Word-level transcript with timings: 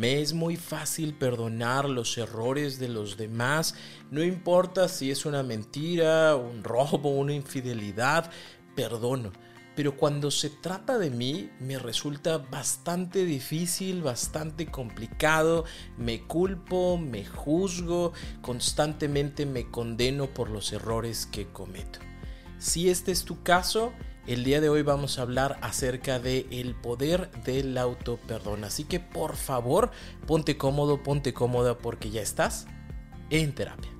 Me 0.00 0.22
es 0.22 0.32
muy 0.32 0.56
fácil 0.56 1.12
perdonar 1.12 1.86
los 1.86 2.16
errores 2.16 2.78
de 2.78 2.88
los 2.88 3.18
demás, 3.18 3.74
no 4.10 4.24
importa 4.24 4.88
si 4.88 5.10
es 5.10 5.26
una 5.26 5.42
mentira, 5.42 6.36
un 6.36 6.64
robo, 6.64 7.10
una 7.10 7.34
infidelidad, 7.34 8.30
perdono. 8.74 9.30
Pero 9.76 9.98
cuando 9.98 10.30
se 10.30 10.48
trata 10.48 10.96
de 10.96 11.10
mí 11.10 11.50
me 11.60 11.78
resulta 11.78 12.38
bastante 12.38 13.26
difícil, 13.26 14.00
bastante 14.00 14.68
complicado, 14.70 15.66
me 15.98 16.22
culpo, 16.22 16.96
me 16.96 17.26
juzgo, 17.26 18.14
constantemente 18.40 19.44
me 19.44 19.70
condeno 19.70 20.32
por 20.32 20.48
los 20.48 20.72
errores 20.72 21.26
que 21.26 21.48
cometo. 21.48 21.98
Si 22.56 22.88
este 22.88 23.12
es 23.12 23.26
tu 23.26 23.42
caso, 23.42 23.92
el 24.26 24.44
día 24.44 24.60
de 24.60 24.68
hoy 24.68 24.82
vamos 24.82 25.18
a 25.18 25.22
hablar 25.22 25.58
acerca 25.62 26.18
de 26.18 26.46
el 26.50 26.74
poder 26.74 27.30
del 27.44 27.76
auto 27.78 28.18
perdón. 28.26 28.64
Así 28.64 28.84
que 28.84 29.00
por 29.00 29.36
favor, 29.36 29.90
ponte 30.26 30.56
cómodo, 30.56 31.02
ponte 31.02 31.32
cómoda 31.32 31.78
porque 31.78 32.10
ya 32.10 32.22
estás 32.22 32.66
en 33.30 33.54
terapia. 33.54 33.99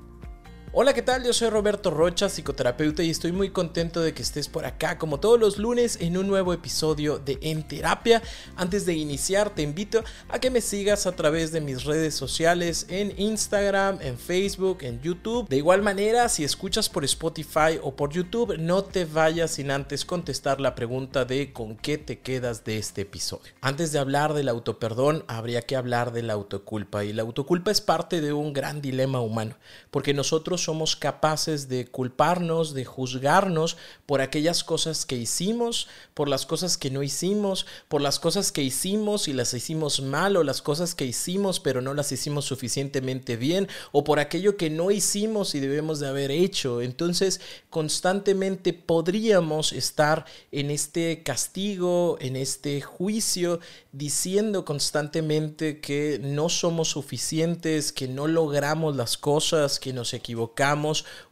Hola, 0.73 0.95
¿qué 0.95 1.03
tal? 1.03 1.25
Yo 1.25 1.33
soy 1.33 1.51
Roberto 1.51 1.91
Rocha, 1.91 2.29
psicoterapeuta, 2.29 3.03
y 3.03 3.11
estoy 3.11 3.33
muy 3.33 3.51
contento 3.51 4.03
de 4.03 4.15
que 4.15 4.23
estés 4.23 4.47
por 4.47 4.65
acá, 4.65 4.99
como 4.99 5.19
todos 5.19 5.41
los 5.41 5.59
lunes, 5.59 5.99
en 6.01 6.17
un 6.17 6.29
nuevo 6.29 6.53
episodio 6.53 7.19
de 7.19 7.41
En 7.43 7.67
Terapia. 7.67 8.23
Antes 8.55 8.87
de 8.87 8.95
iniciar, 8.95 9.51
te 9.51 9.63
invito 9.63 10.05
a 10.29 10.39
que 10.39 10.49
me 10.49 10.61
sigas 10.61 11.09
a 11.09 11.17
través 11.17 11.51
de 11.51 11.61
mis 11.61 11.83
redes 11.83 12.15
sociales, 12.15 12.87
en 12.89 13.19
Instagram, 13.19 13.99
en 14.01 14.17
Facebook, 14.17 14.79
en 14.83 15.03
YouTube. 15.03 15.49
De 15.49 15.57
igual 15.57 15.83
manera, 15.83 16.29
si 16.29 16.45
escuchas 16.45 16.89
por 16.89 17.05
Spotify 17.05 17.81
o 17.83 17.97
por 17.97 18.13
YouTube, 18.13 18.57
no 18.57 18.85
te 18.85 19.07
vayas 19.07 19.51
sin 19.51 19.73
antes 19.73 20.05
contestar 20.05 20.61
la 20.61 20.77
pregunta 20.77 21.25
de 21.25 21.53
con 21.53 21.75
qué 21.75 21.99
te 21.99 22.21
quedas 22.21 22.63
de 22.63 22.79
este 22.79 23.01
episodio. 23.01 23.53
Antes 23.61 23.91
de 23.91 23.99
hablar 23.99 24.35
del 24.35 24.49
autoperdón, 24.49 25.25
habría 25.27 25.63
que 25.63 25.75
hablar 25.75 26.13
de 26.13 26.23
la 26.23 26.35
autoculpa, 26.35 27.03
y 27.03 27.13
la 27.13 27.23
autoculpa 27.23 27.73
es 27.73 27.81
parte 27.81 28.21
de 28.21 28.33
un 28.33 28.53
gran 28.53 28.81
dilema 28.81 29.21
humano, 29.21 29.57
porque 29.91 30.15
nosotros 30.15 30.60
somos 30.65 30.97
capaces 30.97 31.69
de 31.69 31.87
culparnos, 31.87 32.75
de 32.75 32.85
juzgarnos 32.85 33.77
por 34.07 34.21
aquellas 34.21 34.65
cosas 34.65 35.07
que 35.07 35.17
hicimos, 35.17 35.89
por 36.15 36.29
las 36.29 36.47
cosas 36.47 36.77
que 36.77 36.91
no 36.91 37.03
hicimos, 37.03 37.67
por 37.89 38.01
las 38.01 38.19
cosas 38.19 38.53
que 38.53 38.63
hicimos 38.63 39.29
y 39.29 39.33
las 39.33 39.55
hicimos 39.55 40.01
mal 40.01 40.37
o 40.37 40.45
las 40.45 40.63
cosas 40.63 40.95
que 40.95 41.05
hicimos 41.05 41.61
pero 41.63 41.81
no 41.81 41.95
las 41.95 42.13
hicimos 42.13 42.45
suficientemente 42.45 43.37
bien 43.37 43.69
o 43.93 44.05
por 44.05 44.19
aquello 44.19 44.57
que 44.57 44.71
no 44.71 44.91
hicimos 44.91 45.55
y 45.55 45.61
debemos 45.61 46.01
de 46.01 46.09
haber 46.09 46.31
hecho. 46.31 46.83
Entonces, 46.83 47.41
constantemente 47.71 48.73
podríamos 48.73 49.73
estar 49.73 50.25
en 50.53 50.71
este 50.71 51.23
castigo, 51.23 52.19
en 52.21 52.37
este 52.37 52.81
juicio, 52.81 53.61
diciendo 53.93 54.65
constantemente 54.65 55.81
que 55.81 56.21
no 56.23 56.49
somos 56.49 56.89
suficientes, 56.89 57.93
que 57.93 58.09
no 58.09 58.27
logramos 58.27 58.97
las 58.97 59.17
cosas, 59.17 59.79
que 59.81 59.93
nos 59.93 60.15
equivocamos 60.15 60.50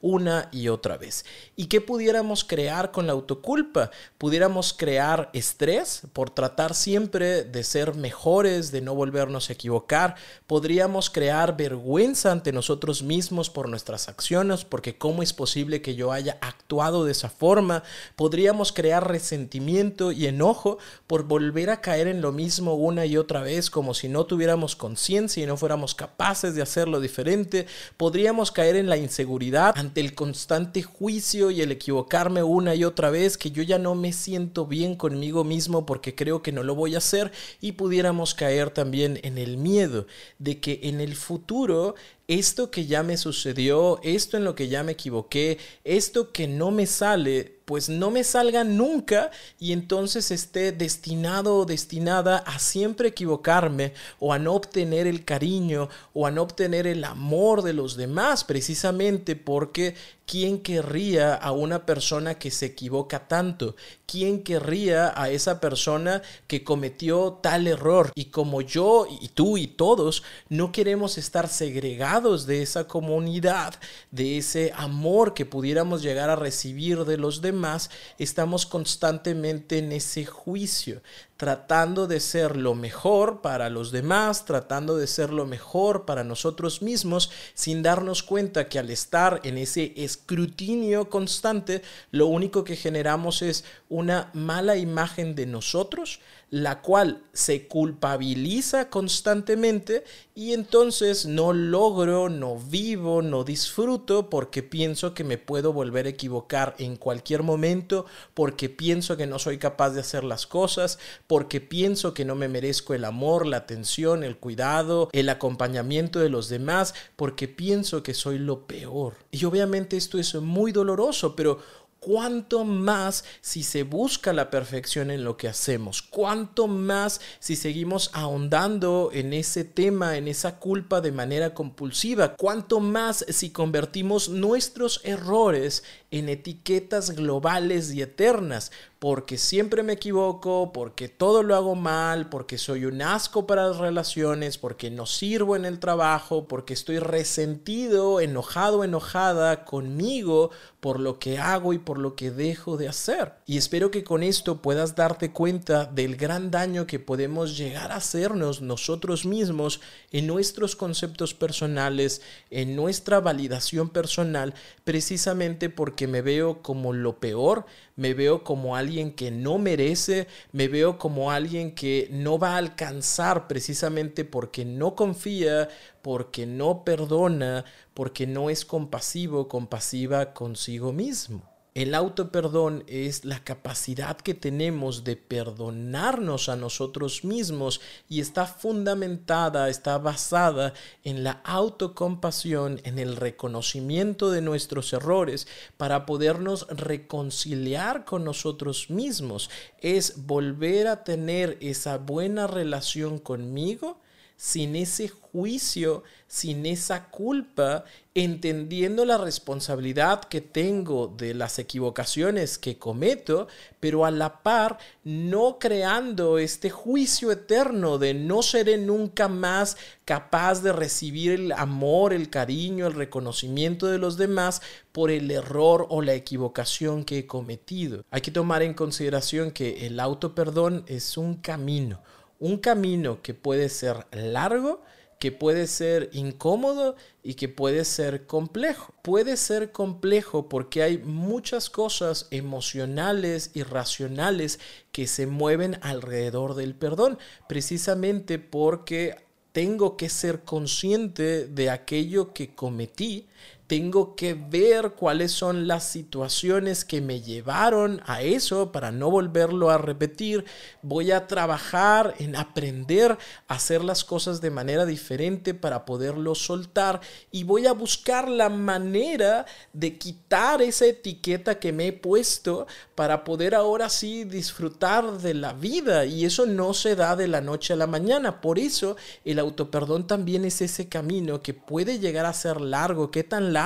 una 0.01 0.49
y 0.53 0.69
otra 0.69 0.97
vez. 0.97 1.25
¿Y 1.57 1.67
qué 1.67 1.81
pudiéramos 1.81 2.45
crear 2.45 2.91
con 2.91 3.07
la 3.07 3.13
autoculpa? 3.13 3.91
Pudiéramos 4.19 4.73
crear 4.73 5.31
estrés 5.33 6.03
por 6.13 6.31
tratar 6.31 6.75
siempre 6.75 7.45
de 7.45 7.65
ser 7.65 7.95
mejores, 7.95 8.71
de 8.71 8.81
no 8.81 8.95
volvernos 8.95 9.49
a 9.49 9.53
equivocar. 9.53 10.17
Podríamos 10.47 11.11
crear 11.11 11.57
vergüenza 11.57 12.33
ante 12.33 12.53
nosotros 12.53 13.03
mismos 13.03 13.51
por 13.51 13.69
nuestras 13.69 14.09
acciones, 14.09 14.65
porque 14.65 14.97
cómo 14.97 15.23
es 15.23 15.33
posible 15.33 15.83
que 15.83 15.95
yo 15.95 16.13
haya 16.13 16.39
actuado 16.41 17.05
de 17.05 17.13
esa 17.13 17.29
forma. 17.29 17.83
Podríamos 18.17 18.73
crear 18.73 19.09
resentimiento 19.09 20.13
y 20.13 20.27
enojo 20.27 20.79
por 21.07 21.25
volver 21.25 21.71
a 21.71 21.81
caer 21.81 22.07
en 22.07 22.21
lo 22.21 22.33
mismo 22.33 22.75
una 22.75 23.07
y 23.07 23.17
otra 23.17 23.43
vez, 23.43 23.71
como 23.71 23.95
si 23.95 24.09
no 24.09 24.27
tuviéramos 24.27 24.77
conciencia 24.77 25.43
y 25.43 25.47
no 25.47 25.57
fuéramos 25.57 25.95
capaces 25.95 26.55
de 26.55 26.63
hacerlo 26.63 27.01
diferente. 27.01 27.67
Podríamos 27.97 28.53
caer 28.53 28.77
en 28.77 28.89
la 28.89 28.97
inseguridad, 29.09 29.73
ante 29.77 30.01
el 30.01 30.15
constante 30.15 30.83
juicio 30.83 31.51
y 31.51 31.61
el 31.61 31.73
equivocarme 31.73 32.43
una 32.43 32.75
y 32.75 32.85
otra 32.85 33.11
vez, 33.11 33.37
que 33.37 33.51
yo 33.51 33.63
ya 33.63 33.79
no 33.79 33.95
me 33.95 34.13
siento 34.13 34.67
bien 34.67 34.95
conmigo 34.95 35.45
mismo 35.45 35.87
porque 35.87 36.15
creo 36.15 36.43
que 36.43 36.53
no 36.53 36.63
lo 36.63 36.75
voy 36.75 36.95
a 36.95 36.99
hacer 36.99 37.33
y 37.61 37.73
pudiéramos 37.73 38.35
caer 38.35 38.71
también 38.71 39.19
en 39.23 39.39
el 39.39 39.57
miedo 39.57 40.07
de 40.39 40.61
que 40.61 40.81
en 40.85 41.01
el 41.01 41.17
futuro 41.17 41.95
esto 42.29 42.71
que 42.71 42.87
ya 42.87 43.03
me 43.03 43.17
sucedió, 43.17 44.01
esto 44.03 44.37
en 44.37 44.45
lo 44.45 44.55
que 44.55 44.69
ya 44.69 44.83
me 44.83 44.93
equivoqué, 44.93 45.59
esto 45.83 46.31
que 46.31 46.47
no 46.47 46.71
me 46.71 46.87
sale, 46.87 47.58
pues 47.69 47.91
no 47.91 48.11
me 48.11 48.25
salga 48.25 48.65
nunca 48.65 49.31
y 49.61 49.73
entonces 49.75 50.31
esté 50.31 50.73
destinado 50.73 51.55
o 51.55 51.65
destinada 51.67 52.39
a 52.39 52.59
siempre 52.59 53.09
equivocarme 53.09 53.93
o 54.19 54.33
a 54.33 54.39
no 54.39 54.55
obtener 54.55 55.07
el 55.07 55.27
cariño 55.27 55.91
o 56.15 56.27
a 56.27 56.31
no 56.31 56.41
obtener 56.41 56.87
el 56.87 57.05
amor 57.05 57.61
de 57.61 57.75
los 57.75 57.99
demás, 57.99 58.43
precisamente 58.45 59.37
porque 59.37 59.97
¿quién 60.29 60.61
querría 60.61 61.35
a 61.35 61.51
una 61.51 61.85
persona 61.85 62.39
que 62.39 62.53
se 62.53 62.67
equivoca 62.67 63.27
tanto? 63.27 63.75
¿Quién 64.07 64.45
querría 64.45 65.13
a 65.21 65.31
esa 65.31 65.61
persona 65.61 66.23
que 66.47 66.63
cometió 66.63 67.41
tal 67.43 67.67
error? 67.67 68.13
Y 68.15 68.27
como 68.27 68.63
yo 68.63 69.07
y 69.21 69.29
tú 69.29 69.59
y 69.59 69.67
todos 69.67 70.23
no 70.49 70.71
queremos 70.71 71.19
estar 71.19 71.49
segregados 71.49 72.47
de 72.47 72.63
esa 72.63 72.87
comunidad, 72.87 73.75
de 74.11 74.39
ese 74.39 74.73
amor 74.77 75.35
que 75.35 75.45
pudiéramos 75.45 76.03
llegar 76.03 76.31
a 76.31 76.37
recibir 76.37 77.05
de 77.05 77.19
los 77.19 77.43
demás, 77.43 77.59
más, 77.59 77.91
estamos 78.19 78.65
constantemente 78.65 79.79
en 79.79 79.93
ese 79.93 80.25
juicio, 80.25 81.03
tratando 81.39 82.09
de 82.09 82.19
ser 82.19 82.57
lo 82.57 82.75
mejor 82.75 83.43
para 83.43 83.71
los 83.71 83.93
demás, 83.93 84.45
tratando 84.45 84.97
de 84.97 85.07
ser 85.07 85.33
lo 85.33 85.47
mejor 85.47 86.05
para 86.05 86.25
nosotros 86.25 86.83
mismos, 86.83 87.31
sin 87.55 87.81
darnos 87.81 88.25
cuenta 88.25 88.69
que 88.69 88.81
al 88.81 88.91
estar 88.91 89.41
en 89.45 89.57
ese 89.57 89.93
escrutinio 89.97 91.09
constante, 91.09 91.83
lo 92.11 92.27
único 92.27 92.65
que 92.65 92.75
generamos 92.75 93.41
es 93.43 93.65
una 93.89 94.31
mala 94.35 94.77
imagen 94.77 95.37
de 95.37 95.47
nosotros, 95.47 96.19
la 96.51 96.81
cual 96.81 97.23
se 97.33 97.69
culpabiliza 97.69 98.89
constantemente 98.89 100.05
y 100.35 100.53
entonces 100.53 101.27
no 101.27 101.53
logro, 101.53 102.29
no 102.29 102.57
vivo, 102.57 103.23
no 103.23 103.45
disfruto 103.45 104.31
porque 104.31 104.63
pienso 104.63 105.13
que 105.13 105.25
me 105.25 105.37
puedo 105.37 105.73
volver 105.73 106.07
a 106.07 106.11
equivocar 106.11 106.75
en 106.79 106.97
cualquier 106.97 107.43
momento, 107.43 108.07
porque 108.35 108.69
pienso 108.69 109.17
que 109.17 109.27
no 109.27 109.39
soy 109.39 109.59
capaz 109.59 109.91
de 109.91 110.01
hacer 110.01 110.25
las 110.25 110.47
cosas, 110.47 110.99
porque 111.27 111.61
pienso 111.61 112.15
que 112.15 112.25
no 112.25 112.35
me 112.35 112.49
merezco 112.49 112.95
el 112.95 113.05
amor, 113.05 113.47
la 113.47 113.59
atención, 113.59 114.25
el 114.25 114.37
cuidado, 114.37 115.11
el 115.13 115.29
acompañamiento 115.29 116.21
de 116.21 116.31
los 116.31 116.49
demás, 116.49 116.95
porque 117.17 117.49
pienso 117.49 118.03
que 118.03 118.15
soy 118.15 118.39
lo 118.39 118.67
peor. 118.67 119.15
Y 119.31 119.45
obviamente 119.45 119.97
esto 119.97 120.19
es 120.19 120.35
muy 120.37 120.73
doloroso, 120.73 121.37
pero 121.37 121.59
cuánto 122.01 122.65
más 122.65 123.25
si 123.41 123.63
se 123.63 123.83
busca 123.83 124.33
la 124.33 124.51
perfección 124.51 125.11
en 125.11 125.25
lo 125.25 125.37
que 125.37 125.49
hacemos, 125.49 126.03
cuánto 126.03 126.67
más 126.67 127.21
si 127.41 127.57
seguimos 127.57 128.11
ahondando 128.13 129.11
en 129.13 129.33
ese 129.33 129.65
tema, 129.65 130.17
en 130.17 130.29
esa 130.29 130.59
culpa 130.59 131.01
de 131.01 131.13
manera 131.13 131.55
compulsiva, 131.55 132.35
cuánto 132.37 132.81
más 132.81 133.25
si 133.29 133.51
convertimos 133.51 134.29
nuestros 134.29 135.01
errores 135.05 135.85
en 136.11 136.29
etiquetas 136.29 137.11
globales 137.11 137.93
y 137.93 138.03
eternas, 138.03 138.73
porque 138.99 139.39
siempre 139.39 139.85
me 139.85 139.93
equivoco, 139.93 140.73
porque 140.73 141.09
todo 141.09 141.45
lo 141.45 141.55
hago 141.55 141.77
mal, 141.77 142.29
porque 142.29 142.59
soy 142.59 142.85
un 142.85 143.01
asco 143.01 143.47
para 143.47 143.69
las 143.69 143.77
relaciones, 143.77 144.59
porque 144.59 144.91
no 144.91 145.07
sirvo 145.07 145.55
en 145.55 145.65
el 145.65 145.79
trabajo, 145.79 146.49
porque 146.49 146.75
estoy 146.75 146.99
resentido, 146.99 148.21
enojado, 148.21 148.83
enojada 148.83 149.65
conmigo 149.65 150.51
por 150.81 150.99
lo 150.99 151.19
que 151.19 151.39
hago 151.39 151.73
y 151.73 151.79
por 151.79 151.99
lo 151.99 152.17
que 152.17 152.31
dejo 152.31 152.77
de 152.77 152.89
hacer. 152.89 153.35
Y 153.47 153.57
espero 153.57 153.91
que 153.91 154.03
con 154.03 154.23
esto 154.23 154.63
puedas 154.63 154.97
darte 154.97 155.33
cuenta 155.33 155.85
del 155.87 156.17
gran 156.17 156.51
daño 156.51 156.87
que 156.87 156.99
podemos 156.99 157.57
llegar 157.57 157.93
a 157.93 157.97
hacernos 157.97 158.63
nosotros 158.63 159.27
mismos 159.27 159.81
en 160.11 160.27
nuestros 160.27 160.75
conceptos 160.75 161.35
personales, 161.35 162.23
en 162.51 162.75
nuestra 162.75 163.21
validación 163.21 163.91
personal, 163.91 164.55
precisamente 164.83 165.71
porque 165.71 166.07
me 166.07 166.23
veo 166.23 166.63
como 166.63 166.93
lo 166.93 167.19
peor, 167.19 167.67
me 167.99 168.15
veo 168.15 168.45
como 168.45 168.77
alguien 168.77 169.11
que 169.13 169.33
no 169.33 169.59
merece, 169.59 170.29
me 170.53 170.69
veo 170.69 170.99
como 170.99 171.33
alguien 171.33 171.75
que 171.75 172.09
no 172.13 172.39
va 172.39 172.55
a 172.55 172.59
alcanzar 172.59 173.49
precisamente 173.49 174.25
porque 174.25 174.65
no 174.65 174.95
confía, 174.95 175.69
porque 176.01 176.47
no 176.47 176.85
perdona, 176.85 177.65
porque 177.95 178.29
no 178.29 178.51
es 178.51 178.65
compasivo, 178.65 179.49
compasiva 179.49 180.33
consigo 180.33 180.93
mismo. 180.93 181.43
El 181.79 181.95
autoperdón 181.95 182.83
es 182.89 183.25
la 183.25 183.45
capacidad 183.45 184.17
que 184.17 184.35
tenemos 184.35 185.05
de 185.05 185.15
perdonarnos 185.15 186.49
a 186.49 186.57
nosotros 186.57 187.23
mismos 187.23 187.81
y 188.09 188.19
está 188.19 188.47
fundamentada, 188.47 189.69
está 189.69 189.97
basada 189.99 190.75
en 191.05 191.23
la 191.23 191.41
autocompasión, 191.45 192.81
en 192.83 192.99
el 192.99 193.15
reconocimiento 193.15 194.33
de 194.33 194.43
nuestros 194.43 194.93
errores 194.93 195.47
para 195.77 196.05
podernos 196.05 196.67
reconciliar 196.67 198.05
con 198.05 198.25
nosotros 198.25 198.91
mismos. 198.91 199.49
Es 199.81 200.27
volver 200.27 200.89
a 200.89 201.05
tener 201.05 201.59
esa 201.61 201.99
buena 201.99 202.49
relación 202.49 203.21
conmigo 203.21 204.01
sin 204.39 204.77
ese 204.77 205.09
juicio, 205.09 206.05
sin 206.29 206.65
esa 206.65 207.11
culpa, 207.11 207.85
entendiendo 208.15 209.05
la 209.05 209.19
responsabilidad 209.19 210.23
que 210.25 210.41
tengo 210.41 211.09
de 211.09 211.35
las 211.35 211.59
equivocaciones 211.59 212.57
que 212.57 212.79
cometo, 212.79 213.49
pero 213.81 214.05
a 214.05 214.13
la 214.13 214.45
par 214.45 214.79
no 215.03 215.59
creando 215.59 216.39
este 216.39 216.71
juicio 216.71 217.33
eterno 217.33 217.99
de 217.99 218.15
no 218.15 218.43
seré 218.43 218.79
nunca 218.79 219.27
más 219.27 219.77
capaz 220.05 220.63
de 220.63 220.73
recibir 220.73 221.33
el 221.33 221.53
amor, 221.53 222.13
el 222.13 222.31
cariño, 222.31 222.87
el 222.87 222.95
reconocimiento 222.95 223.89
de 223.89 223.99
los 223.99 224.17
demás 224.17 224.63
por 224.93 225.11
el 225.11 225.33
error 225.33 225.87
o 225.91 226.01
la 226.01 226.15
equivocación 226.15 227.05
que 227.05 227.19
he 227.19 227.27
cometido. 227.27 228.05
Hay 228.11 228.21
que 228.21 228.31
tomar 228.31 228.63
en 228.63 228.75
consideración 228.75 229.51
que 229.51 229.87
el 229.89 229.99
auto 229.99 230.37
perdón 230.37 230.85
es 230.87 231.17
un 231.17 231.35
camino 231.35 232.01
un 232.39 232.59
camino 232.59 233.23
que 233.23 233.35
puede 233.35 233.69
ser 233.69 234.07
largo, 234.13 234.83
que 235.19 235.33
puede 235.33 235.67
ser 235.67 236.11
incómodo 236.13 236.95
y 237.23 237.35
que 237.35 237.49
puede 237.49 237.85
ser 237.85 238.27
complejo. 238.27 238.95
Puede 239.03 239.37
ser 239.37 239.73
complejo 239.73 240.49
porque 240.49 240.83
hay 240.83 240.99
muchas 240.99 241.71
cosas 241.71 242.29
emocionales 242.31 243.51
y 243.55 243.65
racionales 243.65 244.61
que 244.93 245.07
se 245.07 245.27
mueven 245.27 245.79
alrededor 245.83 246.55
del 246.55 246.75
perdón, 246.75 247.19
precisamente 247.49 248.39
porque 248.39 249.17
tengo 249.53 249.97
que 249.97 250.09
ser 250.09 250.45
consciente 250.45 251.47
de 251.47 251.71
aquello 251.71 252.33
que 252.33 252.55
cometí, 252.55 253.27
tengo 253.69 254.17
que 254.17 254.33
ver 254.33 254.93
cuáles 254.93 255.31
son 255.31 255.69
las 255.69 255.85
situaciones 255.85 256.87
que 256.87 257.03
me 257.03 257.21
llevaron 257.21 258.01
a 258.07 258.23
eso 258.23 258.73
para 258.73 258.91
no 258.91 259.11
volverlo 259.11 259.69
a 259.69 259.77
repetir. 259.77 260.47
Voy 260.81 261.13
a 261.13 261.27
trabajar 261.27 262.15
en 262.19 262.35
aprender 262.35 263.19
a 263.47 263.55
hacer 263.55 263.85
las 263.85 264.05
cosas 264.05 264.41
de 264.41 264.51
manera 264.51 264.87
diferente 264.87 265.53
para 265.53 265.85
poderlo 265.85 266.35
soltar 266.35 267.03
y 267.31 267.45
voy 267.45 267.67
a 267.67 267.73
buscar 267.73 268.27
la 268.27 268.49
manera 268.49 269.45
de 269.75 269.99
quitar 269.99 270.63
esa 270.63 270.87
etiqueta 270.87 271.59
que 271.59 271.71
me 271.75 271.89
he 271.89 271.93
puesto 271.93 272.67
para 272.95 273.23
poder 273.23 273.55
ahora 273.55 273.91
sí 273.91 274.25
disfrutar 274.25 275.19
de 275.19 275.35
la 275.35 275.53
vida 275.53 276.07
y 276.07 276.25
eso 276.25 276.47
no 276.47 276.73
se 276.73 276.97
da 276.97 277.17
de 277.17 277.29
la 277.29 277.43
noche 277.43 277.75
a 277.75 277.77
la 277.77 277.87
mañana. 277.87 278.41
Por 278.41 278.59
eso 278.59 278.97
el 279.27 279.39
autoperdón 279.39 280.07
también 280.07 280.47
es 280.47 280.63
ese 280.63 280.89
camino 280.89 281.43
que 281.43 281.53
puede 281.53 281.99
llegar 281.99 282.25
a 282.25 282.33
ser 282.33 282.63
largo. 282.63 283.11
¿Qué 283.11 283.25
tan 283.25 283.53
largo? 283.53 283.58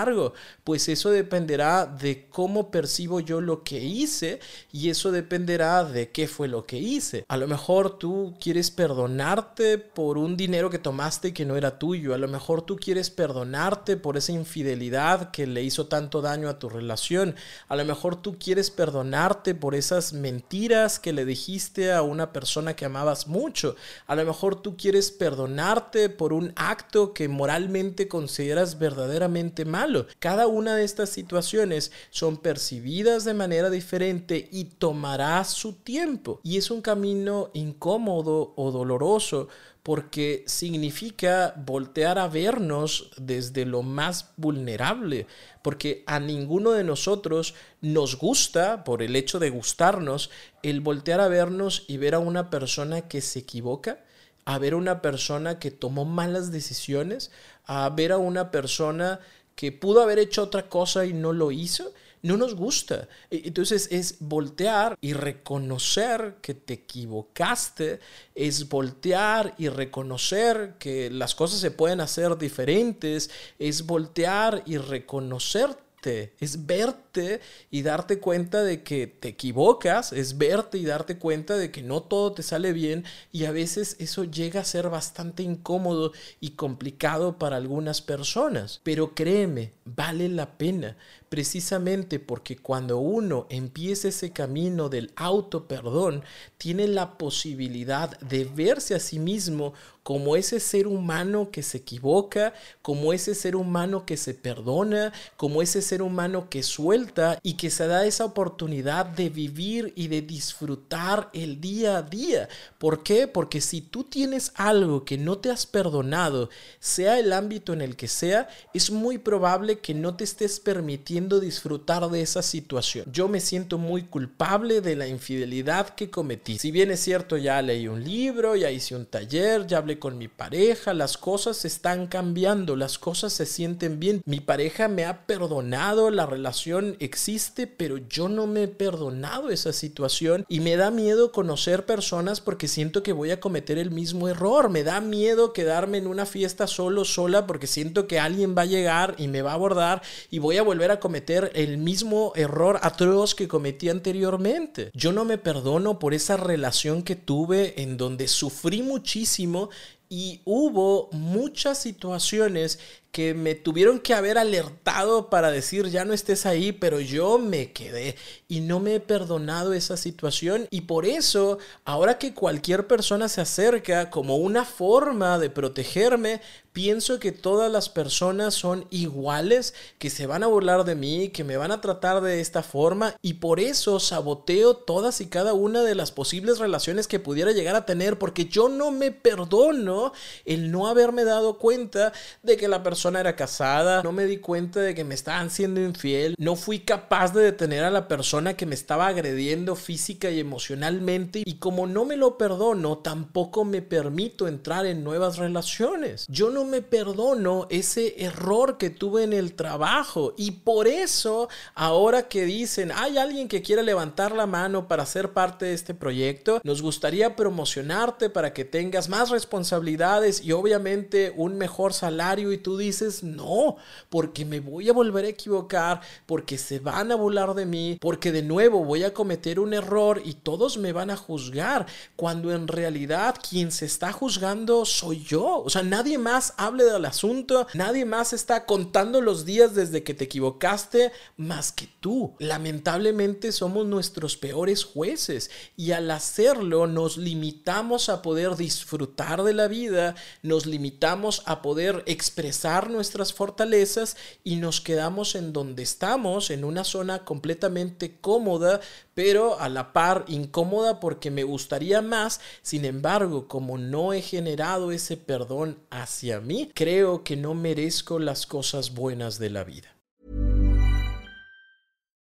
Pues 0.65 0.89
eso 0.89 1.11
dependerá 1.11 1.87
de 1.87 2.27
cómo 2.31 2.71
percibo 2.71 3.21
yo 3.21 3.41
lo 3.41 3.63
que 3.63 3.81
hice 3.81 4.41
y 4.71 4.91
eso 4.91 5.13
dependerá 5.13 5.85
de 5.85 6.11
qué 6.11 6.29
fue 6.29 6.49
lo 6.49 6.67
que 6.67 6.79
hice. 6.79 7.25
A 7.29 7.37
lo 7.37 7.49
mejor 7.49 7.99
tú 7.99 8.35
quieres 8.41 8.71
perdonarte 8.71 9.79
por 9.79 10.19
un 10.19 10.37
dinero 10.37 10.71
que 10.71 10.79
tomaste 10.79 11.33
que 11.33 11.45
no 11.45 11.57
era 11.57 11.79
tuyo, 11.79 12.15
a 12.15 12.19
lo 12.19 12.29
mejor 12.29 12.63
tú 12.63 12.77
quieres 12.77 13.11
perdonarte 13.11 13.97
por 13.97 14.17
esa 14.17 14.33
infidelidad 14.33 15.31
que 15.31 15.47
le 15.47 15.63
hizo 15.63 15.87
tanto 15.87 16.23
daño 16.23 16.49
a 16.49 16.59
tu 16.59 16.69
relación, 16.69 17.35
a 17.69 17.77
lo 17.77 17.85
mejor 17.85 18.21
tú 18.21 18.39
quieres 18.39 18.71
perdonarte 18.71 19.55
por 19.55 19.75
esas 19.75 20.13
mentiras 20.13 20.99
que 20.99 21.13
le 21.13 21.25
dijiste 21.25 21.93
a 21.93 22.03
una 22.03 22.33
persona 22.33 22.75
que 22.75 22.85
amabas 22.85 23.27
mucho, 23.27 23.77
a 24.07 24.15
lo 24.15 24.25
mejor 24.25 24.61
tú 24.63 24.77
quieres 24.77 25.11
perdonarte 25.11 26.09
por 26.09 26.33
un 26.33 26.53
acto 26.57 27.13
que 27.13 27.29
moralmente 27.29 28.09
consideras 28.09 28.79
verdaderamente 28.79 29.65
mal 29.65 29.82
cada 30.19 30.47
una 30.47 30.77
de 30.77 30.85
estas 30.85 31.11
situaciones 31.11 31.93
son 32.11 32.37
percibidas 32.37 33.25
de 33.25 33.35
manera 33.35 33.71
diferente 33.71 34.49
y 34.51 34.65
tomará 34.65 35.43
su 35.45 35.75
tiempo. 35.75 36.41
Y 36.43 36.57
es 36.57 36.71
un 36.71 36.83
camino 36.83 37.51
incómodo 37.55 38.55
o 38.57 38.71
doloroso 38.71 39.49
porque 39.83 40.45
significa 40.47 41.55
voltear 41.57 42.19
a 42.19 42.29
vernos 42.29 43.11
desde 43.17 43.67
lo 43.67 43.83
más 43.83 44.31
vulnerable, 44.37 45.27
porque 45.63 46.05
a 46.07 46.21
ninguno 46.21 46.71
de 46.71 46.85
nosotros 46.85 47.55
nos 47.81 48.17
gusta, 48.17 48.85
por 48.85 49.03
el 49.03 49.17
hecho 49.17 49.41
de 49.41 49.51
gustarnos, 49.51 50.31
el 50.63 50.81
voltear 50.81 51.21
a 51.21 51.29
vernos 51.29 51.85
y 51.89 51.97
ver 51.97 52.15
a 52.15 52.21
una 52.21 52.49
persona 52.49 53.09
que 53.09 53.21
se 53.21 53.41
equivoca, 53.41 54.05
a 54.45 54.59
ver 54.59 54.75
a 54.75 54.77
una 54.77 55.03
persona 55.03 55.59
que 55.59 55.73
tomó 55.73 56.05
malas 56.05 56.53
decisiones, 56.53 57.33
a 57.65 57.89
ver 57.91 58.13
a 58.13 58.19
una 58.19 58.51
persona 58.53 59.21
que 59.55 59.73
pudo 59.73 60.03
haber 60.03 60.19
hecho 60.19 60.43
otra 60.43 60.69
cosa 60.69 61.05
y 61.07 61.13
no 61.13 61.33
lo 61.33 61.51
hizo, 61.51 61.93
no 62.23 62.37
nos 62.37 62.55
gusta. 62.55 63.09
E, 63.31 63.43
entonces 63.45 63.89
es 63.91 64.17
voltear 64.21 64.97
y 65.01 65.13
reconocer 65.13 66.37
que 66.41 66.55
te 66.55 66.75
equivocaste, 66.75 68.01
es 68.35 68.69
voltear 68.69 69.55
y 69.59 69.69
reconocer 69.69 70.75
que 70.79 71.11
las 71.11 71.35
cosas 71.35 71.61
se 71.61 71.71
pueden 71.71 72.01
hacer 72.01 72.39
diferentes, 72.39 73.31
es 73.59 73.85
voltear 73.87 74.63
y 74.67 74.79
reconocer 74.79 75.77
es 76.03 76.67
verte 76.67 77.41
y 77.71 77.83
darte 77.83 78.19
cuenta 78.19 78.63
de 78.63 78.83
que 78.83 79.07
te 79.07 79.29
equivocas, 79.29 80.13
es 80.13 80.37
verte 80.39 80.79
y 80.79 80.85
darte 80.85 81.19
cuenta 81.19 81.57
de 81.57 81.71
que 81.71 81.83
no 81.83 82.03
todo 82.03 82.33
te 82.33 82.43
sale 82.43 82.73
bien 82.73 83.05
y 83.31 83.45
a 83.45 83.53
veces 83.53 83.97
eso 84.01 84.25
llega 84.25 84.61
a 84.61 84.65
ser 84.65 84.89
bastante 84.89 85.43
incómodo 85.43 86.13
y 86.41 86.51
complicado 86.51 87.39
para 87.39 87.57
algunas 87.57 88.03
personas. 88.03 88.81
Pero 88.83 89.15
créeme, 89.15 89.73
vale 89.85 90.29
la 90.29 90.59
pena, 90.59 90.97
precisamente 91.33 92.21
porque 92.21 92.59
cuando 92.59 92.99
uno 92.99 93.47
empieza 93.49 94.09
ese 94.09 94.33
camino 94.33 94.91
del 94.91 95.13
auto 95.17 95.67
perdón, 95.67 96.25
tiene 96.59 96.87
la 96.87 97.17
posibilidad 97.17 98.21
de 98.21 98.45
verse 98.45 98.95
a 98.95 99.01
sí 99.01 99.19
mismo 99.19 99.73
como 100.03 100.37
ese 100.37 100.59
ser 100.59 100.87
humano 100.89 101.51
que 101.53 101.63
se 101.63 101.79
equivoca, 101.79 102.53
como 102.83 103.13
ese 103.13 103.35
ser 103.35 103.55
humano 103.55 104.05
que 104.05 104.17
se 104.17 104.35
perdona, 104.35 105.13
como 105.37 105.63
ese 105.63 105.81
ser 105.81 106.03
humano 106.03 106.49
que 106.51 106.63
suelta 106.63 107.39
y 107.43 107.55
que 107.55 107.71
se 107.71 107.87
da 107.87 108.05
esa 108.05 108.25
oportunidad 108.25 109.07
de 109.07 109.31
vivir 109.31 109.93
y 109.95 110.09
de 110.09 110.21
disfrutar 110.21 111.31
el 111.33 111.61
día 111.61 111.99
a 111.99 112.03
día. 112.03 112.49
¿Por 112.79 113.05
qué? 113.05 113.29
Porque 113.29 113.61
si 113.61 113.81
tú 113.81 114.03
tienes 114.05 114.53
algo 114.57 115.05
que 115.05 115.19
no 115.19 115.39
te 115.39 115.51
has 115.51 115.67
perdonado, 115.67 116.51
sea 116.81 117.21
el 117.21 117.33
ámbito 117.33 117.73
en 117.73 117.81
el 117.81 117.95
que 117.95 118.09
sea, 118.09 118.49
es 118.75 118.91
muy 118.91 119.19
probable 119.19 119.79
que 119.79 119.95
no 119.95 120.17
te 120.17 120.25
estés 120.25 120.59
permitiendo 120.59 121.22
disfrutar 121.29 122.09
de 122.09 122.23
esa 122.23 122.43
situación. 122.43 123.05
Yo 123.13 123.29
me 123.29 123.41
siento 123.41 123.79
muy 123.79 124.03
culpable 124.03 124.81
de 124.81 124.97
la 124.97 125.07
infidelidad 125.07 125.91
que 125.91 126.11
cometí. 126.11 126.59
Si 126.59 126.71
bien 126.71 126.91
es 126.91 127.01
cierto, 127.01 127.37
ya 127.37 127.61
leí 127.63 127.89
un 127.89 128.03
libro, 128.03 128.57
ya 128.57 128.71
hice 128.71 128.97
un 128.97 129.07
taller, 129.07 129.67
ya 129.67 129.79
hablé 129.79 129.99
con 129.99 130.19
mi 130.19 130.29
pareja, 130.29 130.95
las 130.95 131.17
cosas 131.17 131.65
están 131.65 132.07
cambiando, 132.07 132.77
las 132.77 132.99
cosas 132.99 133.33
se 133.33 133.47
sienten 133.47 134.01
bien. 134.01 134.23
Mi 134.25 134.41
pareja 134.41 134.89
me 134.89 135.05
ha 135.05 135.27
perdonado, 135.27 136.11
la 136.11 136.27
relación 136.27 136.97
existe, 136.99 137.67
pero 137.67 137.99
yo 137.99 138.29
no 138.29 138.47
me 138.47 138.65
he 138.65 138.69
perdonado 138.69 139.51
esa 139.51 139.73
situación 139.73 140.45
y 140.49 140.61
me 140.61 140.77
da 140.77 140.91
miedo 140.91 141.33
conocer 141.33 141.87
personas 141.87 142.41
porque 142.41 142.69
siento 142.69 143.03
que 143.03 143.13
voy 143.13 143.31
a 143.31 143.41
cometer 143.41 143.79
el 143.79 143.91
mismo 143.91 144.29
error. 144.29 144.71
Me 144.71 144.83
da 144.83 145.01
miedo 145.01 145.53
quedarme 145.53 145.99
en 145.99 146.07
una 146.07 146.27
fiesta 146.27 146.67
solo, 146.67 147.05
sola, 147.05 147.47
porque 147.47 147.67
siento 147.67 148.07
que 148.07 148.19
alguien 148.19 148.55
va 148.57 148.63
a 148.63 148.67
llegar 148.67 149.15
y 149.19 149.29
me 149.29 149.43
va 149.43 149.53
a 149.53 149.55
abordar 149.55 150.03
y 150.31 150.39
voy 150.39 150.57
a 150.57 150.63
volver 150.63 150.91
a 150.91 151.01
cometer 151.01 151.12
el 151.55 151.79
mismo 151.79 152.33
error 152.37 152.79
atroz 152.83 153.35
que 153.35 153.49
cometí 153.49 153.89
anteriormente. 153.89 154.91
Yo 154.95 155.13
no 155.13 155.25
me 155.25 155.39
perdono 155.39 155.99
por 155.99 156.15
esa 156.15 156.37
relación 156.37 157.03
que 157.03 157.17
tuve 157.17 157.83
en 157.83 157.97
donde 157.97 158.29
sufrí 158.29 158.83
muchísimo 158.83 159.71
y 160.09 160.43
hubo 160.45 161.09
muchas 161.13 161.79
situaciones 161.79 162.79
que 163.13 163.33
me 163.33 163.55
tuvieron 163.55 163.99
que 163.99 164.13
haber 164.13 164.37
alertado 164.37 165.31
para 165.31 165.51
decir 165.51 165.89
ya 165.89 166.05
no 166.05 166.13
estés 166.13 166.45
ahí, 166.45 166.73
pero 166.73 167.01
yo 167.01 167.39
me 167.39 167.73
quedé 167.73 168.17
y 168.47 168.61
no 168.61 168.79
me 168.79 168.97
he 168.97 169.01
perdonado 169.01 169.73
esa 169.73 169.97
situación 169.97 170.67
y 170.71 170.83
por 170.83 171.07
eso 171.07 171.59
ahora 171.87 172.19
que 172.19 172.35
cualquier 172.35 172.87
persona 172.87 173.31
se 173.31 173.41
acerca 173.41 174.11
como 174.11 174.37
una 174.37 174.67
forma 174.67 175.39
de 175.39 175.49
protegerme, 175.49 176.43
pienso 176.73 177.19
que 177.19 177.33
todas 177.33 177.71
las 177.71 177.89
personas 177.89 178.55
son 178.55 178.87
iguales, 178.91 179.75
que 179.99 180.11
se 180.11 180.27
van 180.27 180.43
a 180.43 180.47
burlar 180.47 180.85
de 180.85 180.95
mí, 180.95 181.29
que 181.29 181.45
me 181.45 181.57
van 181.57 181.71
a 181.71 181.81
tratar 181.81 182.21
de 182.23 182.41
esta 182.41 182.63
forma 182.63 183.15
y 183.23 183.35
por 183.35 183.61
eso 183.61 184.01
saboteo 184.01 184.75
todas 184.75 185.21
y 185.21 185.27
cada 185.27 185.53
una 185.53 185.83
de 185.83 185.95
las 185.95 186.13
posibles 186.13 186.59
relaciones 186.59 187.07
que 187.07 187.21
pudiera 187.21 187.53
llegar 187.53 187.77
a 187.77 187.87
tener 187.87 188.19
porque 188.19 188.47
yo 188.47 188.69
no 188.69 188.91
me 188.91 189.11
perdono 189.11 190.13
el 190.45 190.71
no 190.71 190.87
haberme 190.87 191.25
dado 191.25 191.59
cuenta 191.59 192.13
de 192.43 192.57
que 192.57 192.69
la 192.69 192.83
persona 192.83 193.21
era 193.21 193.37
casada, 193.37 194.03
no 194.03 194.13
me 194.13 194.27
di 194.27 194.39
cuenta 194.39 194.81
de 194.81 194.95
que 194.95 195.05
me 195.05 195.15
estaban 195.15 195.51
siendo 195.51 195.81
infiel, 195.81 196.35
no 196.39 196.57
fui 196.57 196.81
capaz 196.81 197.33
de 197.35 197.43
detener 197.43 197.85
a 197.85 197.91
la 197.91 198.09
persona 198.09 198.55
que 198.55 198.67
me 198.67 198.75
estaba 198.75 199.09
agrediendo 199.09 199.77
física 199.77 200.31
y 200.31 200.41
emocionalmente 200.41 201.43
y 201.45 201.55
como 201.55 201.87
no 201.87 202.05
me 202.05 202.17
lo 202.17 202.39
perdono, 202.39 202.99
tampoco 202.99 203.65
me 203.65 203.83
permito 203.83 204.49
entrar 204.49 204.87
en 204.87 205.05
nuevas 205.05 205.37
relaciones. 205.37 206.27
Yo 206.29 206.51
no 206.51 206.62
me 206.65 206.83
perdono 206.83 207.67
ese 207.71 208.23
error 208.23 208.79
que 208.79 208.91
tuve 208.91 209.25
en 209.25 209.33
el 209.33 209.55
trabajo 209.55 210.35
y 210.37 210.51
por 210.53 210.89
eso 210.89 211.49
ahora 211.75 212.29
que 212.29 212.45
dicen, 212.45 212.93
hay 212.93 213.19
alguien 213.19 213.49
que 213.49 213.63
quiere 213.63 213.83
levantar 213.83 214.33
la 214.33 214.47
mano 214.47 214.89
para 214.89 215.07
ser 215.07 215.33
parte 215.33 215.67
de 215.67 215.75
este 215.75 215.95
proyecto, 215.95 216.61
nos 216.65 216.83
gustaría 216.83 217.37
promocionarte 217.37 218.31
para 218.31 218.53
que 218.53 218.65
tengas 218.65 219.09
más 219.09 219.31
responsabilidades 219.31 220.43
y 220.43 220.53
obviamente 220.53 221.33
un 221.37 221.57
mejor 221.59 221.93
salario 221.93 222.53
y 222.53 222.59
tú 222.59 222.77
dices, 222.77 223.23
no, 223.23 223.77
porque 224.09 224.45
me 224.45 224.61
voy 224.61 224.89
a 224.89 224.93
volver 224.93 225.25
a 225.25 225.29
equivocar, 225.29 226.01
porque 226.27 226.59
se 226.59 226.79
van 226.79 227.13
a 227.13 227.17
burlar 227.17 227.55
de 227.55 227.67
mí, 227.67 227.99
porque 228.01 228.33
de 228.33 228.43
nuevo 228.43 228.85
voy 228.85 229.05
a 229.05 229.15
cometer 229.15 229.61
un 229.61 229.75
error 229.75 230.23
y 230.25 230.35
todos 230.35 230.79
me 230.79 230.93
van 230.93 231.11
a 231.11 231.17
juzgar, 231.17 231.87
cuando 232.17 232.53
en 232.53 232.69
realidad 232.69 233.37
quien 233.49 233.71
se 233.71 233.87
está 233.87 234.13
juzgando 234.13 234.85
soy 234.85 235.23
yo. 235.23 235.63
O 235.63 235.71
sea, 235.71 235.83
nadie 235.83 236.19
hable 236.57 236.85
del 236.85 237.05
asunto, 237.05 237.67
nadie 237.75 238.05
más 238.05 238.33
está 238.33 238.67
contando 238.67 239.21
los 239.21 239.45
días 239.45 239.75
desde 239.75 240.03
que 240.03 240.15
te 240.15 240.25
equivocaste 240.25 241.13
más 241.37 241.73
que 241.73 241.89
tú. 242.01 242.35
Lamentablemente 242.39 243.53
somos 243.53 243.87
nuestros 243.87 244.37
peores 244.37 244.85
jueces 244.85 245.51
y 245.77 245.93
al 245.93 246.11
hacerlo 246.11 246.87
nos 246.87 247.17
limitamos 247.17 248.09
a 248.09 248.23
poder 248.23 248.57
disfrutar 248.57 249.43
de 249.43 249.55
la 249.55 249.69
vida, 249.69 250.15
nos 250.43 250.67
limitamos 250.67 251.43
a 251.47 251.63
poder 251.63 252.03
expresar 252.07 252.91
nuestras 252.91 253.33
fortalezas 253.33 254.17
y 254.45 254.57
nos 254.57 254.81
quedamos 254.81 255.35
en 255.35 255.53
donde 255.53 255.83
estamos, 255.83 256.51
en 256.51 256.65
una 256.65 256.85
zona 256.85 257.25
completamente 257.25 258.19
cómoda, 258.21 258.81
pero 259.15 259.61
a 259.61 259.69
la 259.69 259.93
par 259.93 260.25
incómoda 260.29 261.01
porque 261.01 261.31
me 261.31 261.45
gustaría 261.45 262.03
más. 262.03 262.41
Sin 262.63 262.85
embargo, 262.85 263.49
como 263.49 263.79
no 263.79 264.13
he 264.13 264.23
generado 264.23 264.93
ese 264.93 265.17
perdón 265.17 265.79
hacia 265.91 266.41
mí, 266.43 266.71
creo 266.75 267.25
que 267.25 267.37
no 267.37 267.55
merezco 267.55 268.19
las 268.19 268.47
cosas 268.47 268.93
buenas 268.95 269.39
de 269.39 269.51
la 269.51 269.65
vida. 269.65 269.89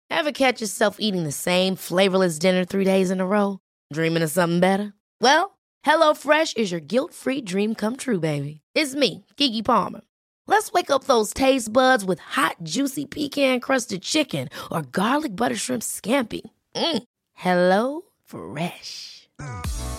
Ever 0.10 0.32
catch 0.32 0.62
yourself 0.62 0.98
eating 1.00 1.24
the 1.24 1.32
same 1.32 1.76
flavorless 1.76 2.40
dinner 2.40 2.66
three 2.66 2.86
days 2.86 3.12
in 3.12 3.20
a 3.20 3.26
row? 3.26 3.60
Dreaming 3.94 4.24
of 4.24 4.32
something 4.32 4.60
better? 4.60 4.94
Well, 5.22 5.58
HelloFresh 5.86 6.58
is 6.58 6.72
your 6.72 6.82
guilt-free 6.82 7.42
dream 7.42 7.76
come 7.76 7.96
true, 7.96 8.20
baby. 8.20 8.62
It's 8.74 8.96
me, 8.96 9.26
Kiki 9.38 9.62
Palmer. 9.62 10.02
Let's 10.48 10.72
wake 10.72 10.92
up 10.92 11.06
those 11.06 11.34
taste 11.34 11.74
buds 11.74 12.06
with 12.06 12.20
hot, 12.20 12.58
juicy 12.64 13.06
pecan 13.06 13.60
crusted 13.60 14.04
chicken 14.04 14.50
or 14.72 14.84
garlic 14.84 15.36
butter 15.36 15.56
shrimp 15.56 15.82
scampi. 15.82 16.42
Mm. 16.76 17.04
Hello 17.34 18.02
Fresh. 18.24 19.28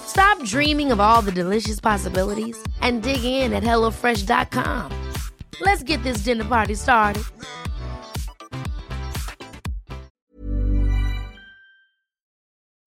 Stop 0.06 0.42
dreaming 0.44 0.92
of 0.92 1.00
all 1.00 1.22
the 1.22 1.32
delicious 1.32 1.80
possibilities 1.80 2.56
and 2.80 3.02
dig 3.02 3.24
in 3.24 3.52
at 3.52 3.62
HelloFresh.com. 3.62 4.92
Let's 5.60 5.82
get 5.82 6.02
this 6.02 6.18
dinner 6.18 6.44
party 6.44 6.74
started. 6.74 7.24